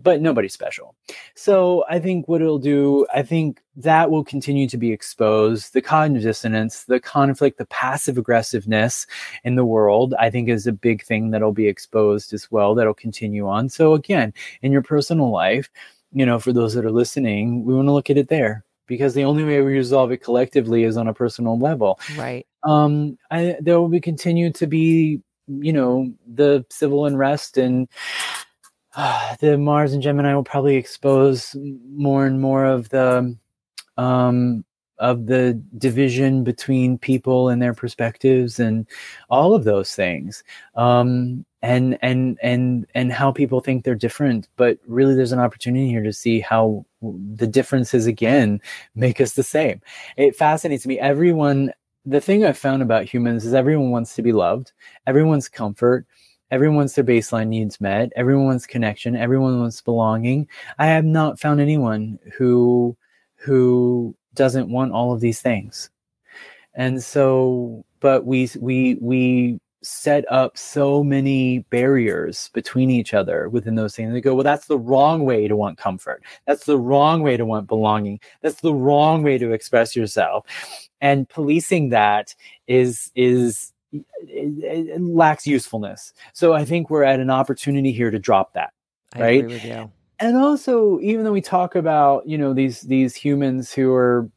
[0.00, 0.94] but nobody's special.
[1.34, 5.72] So i think what it'll do i think that will continue to be exposed.
[5.72, 9.06] The cognitive dissonance the conflict the passive aggressiveness
[9.44, 12.94] in the world i think is a big thing that'll be exposed as well that'll
[12.94, 13.68] continue on.
[13.68, 15.70] So again in your personal life
[16.12, 19.14] you know for those that are listening we want to look at it there because
[19.14, 21.98] the only way we resolve it collectively is on a personal level.
[22.16, 22.46] Right.
[22.62, 27.88] Um I, there will be continue to be you know the civil unrest and
[29.40, 31.56] the mars and gemini will probably expose
[31.90, 33.36] more and more of the
[33.96, 34.64] um
[34.98, 38.86] of the division between people and their perspectives and
[39.28, 40.44] all of those things.
[40.76, 44.48] Um and and and and how people think they're different.
[44.56, 48.60] But really there's an opportunity here to see how the differences again
[48.94, 49.80] make us the same.
[50.16, 50.98] It fascinates me.
[50.98, 51.72] Everyone
[52.06, 54.72] the thing i've found about humans is everyone wants to be loved.
[55.06, 56.06] Everyone's comfort
[56.54, 60.46] everyone wants their baseline needs met everyone wants connection everyone wants belonging
[60.78, 62.96] i have not found anyone who
[63.34, 65.90] who doesn't want all of these things
[66.74, 73.74] and so but we we we set up so many barriers between each other within
[73.74, 74.12] those things.
[74.12, 76.22] They go, well, that's the wrong way to want comfort.
[76.46, 78.20] That's the wrong way to want belonging.
[78.40, 80.46] That's the wrong way to express yourself.
[81.02, 82.34] And policing that
[82.66, 86.12] is is it, it lacks usefulness.
[86.32, 88.72] So I think we're at an opportunity here to drop that.
[89.14, 89.44] I Right?
[89.44, 89.92] agree with you.
[90.20, 94.30] And also, even though we talk about you know these these humans who are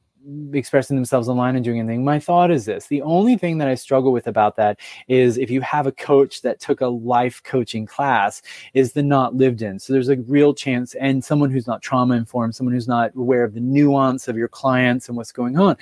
[0.53, 2.03] expressing themselves online and doing anything.
[2.03, 5.49] My thought is this the only thing that I struggle with about that is if
[5.49, 8.41] you have a coach that took a life coaching class,
[8.73, 9.79] is the not lived in.
[9.79, 13.43] So there's a real chance, and someone who's not trauma informed, someone who's not aware
[13.43, 15.77] of the nuance of your clients and what's going on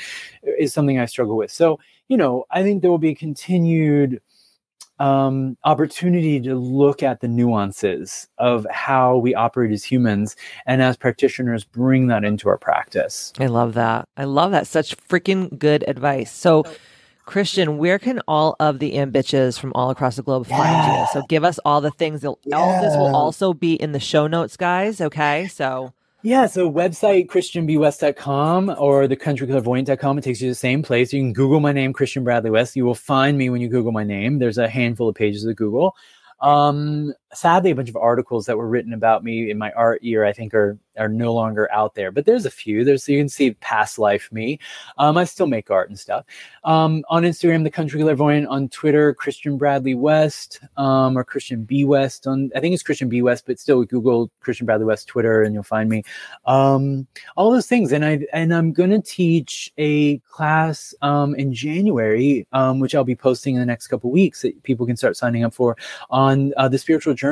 [0.57, 1.51] is something I struggle with.
[1.51, 4.21] So, you know, I think there will be continued
[4.99, 10.35] um, opportunity to look at the nuances of how we operate as humans
[10.65, 13.33] and as practitioners bring that into our practice.
[13.39, 14.07] I love that.
[14.17, 14.67] I love that.
[14.67, 16.31] Such freaking good advice.
[16.31, 16.63] So,
[17.25, 21.07] Christian, where can all of the ambitches from all across the globe find you?
[21.11, 22.23] So, give us all the things.
[22.23, 25.01] All this will also be in the show notes, guys.
[25.01, 25.47] Okay.
[25.47, 25.91] So,
[26.25, 30.17] Yeah, so website christianbwest.com or the countryclairvoyant.com.
[30.17, 31.13] It takes you to the same place.
[31.13, 32.75] You can Google my name, Christian Bradley West.
[32.75, 34.39] You will find me when you Google my name.
[34.39, 35.95] There's a handful of pages of Google.
[36.41, 40.25] Um, sadly, a bunch of articles that were written about me in my art year,
[40.25, 42.11] I think, are are no longer out there.
[42.11, 42.83] But there's a few.
[42.83, 44.59] There's you can see past life me.
[44.97, 46.25] Um, I still make art and stuff.
[46.63, 48.47] Um, on Instagram, the Country Clairvoyant.
[48.47, 52.27] On Twitter, Christian Bradley West, um, or Christian B West.
[52.27, 55.53] On I think it's Christian B West, but still Google Christian Bradley West Twitter, and
[55.53, 56.03] you'll find me.
[56.45, 62.47] Um, all those things, and I and I'm gonna teach a class um, in January,
[62.53, 65.43] um, which I'll be posting in the next couple weeks that people can start signing
[65.43, 65.75] up for
[66.09, 67.24] on uh, the spiritual journey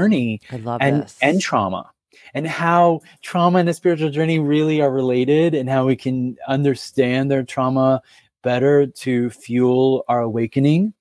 [0.52, 1.18] I love and this.
[1.22, 1.90] and trauma
[2.34, 7.30] and how trauma and the spiritual journey really are related and how we can understand
[7.30, 8.02] their trauma
[8.41, 10.94] better to fuel our awakening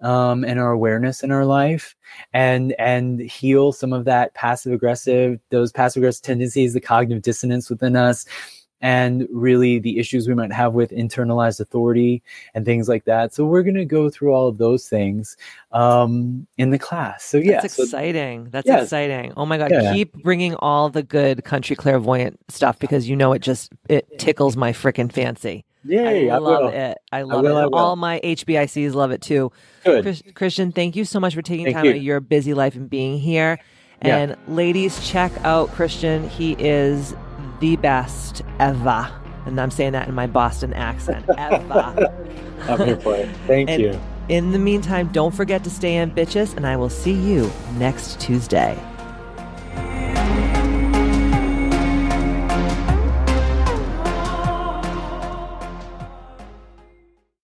[0.00, 1.94] um, and our awareness in our life
[2.32, 7.70] and and heal some of that passive aggressive those passive aggressive tendencies the cognitive dissonance
[7.70, 8.26] within us
[8.82, 12.22] and really the issues we might have with internalized authority
[12.54, 15.36] and things like that so we're going to go through all of those things
[15.72, 18.48] um, in the class so yeah That's so exciting.
[18.50, 18.84] That's Yes.
[18.84, 19.32] exciting.
[19.36, 19.70] Oh my god!
[19.70, 19.92] Yeah.
[19.92, 24.56] Keep bringing all the good country clairvoyant stuff because you know it just it tickles
[24.56, 25.64] my freaking fancy.
[25.84, 26.68] yay I I love will.
[26.70, 26.98] it.
[27.12, 27.62] I love will, it.
[27.62, 27.68] I.
[27.78, 29.50] All my HBICs love it too.
[29.84, 31.90] good Chris, Christian, thank you so much for taking Thank time you.
[31.92, 33.58] out of your busy life and being here.
[34.04, 34.16] Yeah.
[34.18, 36.28] And ladies, check out Christian.
[36.28, 37.14] He is
[37.62, 39.08] the best ever.
[39.46, 41.24] And I'm saying that in my Boston accent.
[41.38, 42.12] Ever.
[42.68, 43.28] I'm here for it.
[43.46, 44.00] Thank and you.
[44.28, 48.20] In the meantime, don't forget to stay in bitches, and I will see you next
[48.20, 48.76] Tuesday.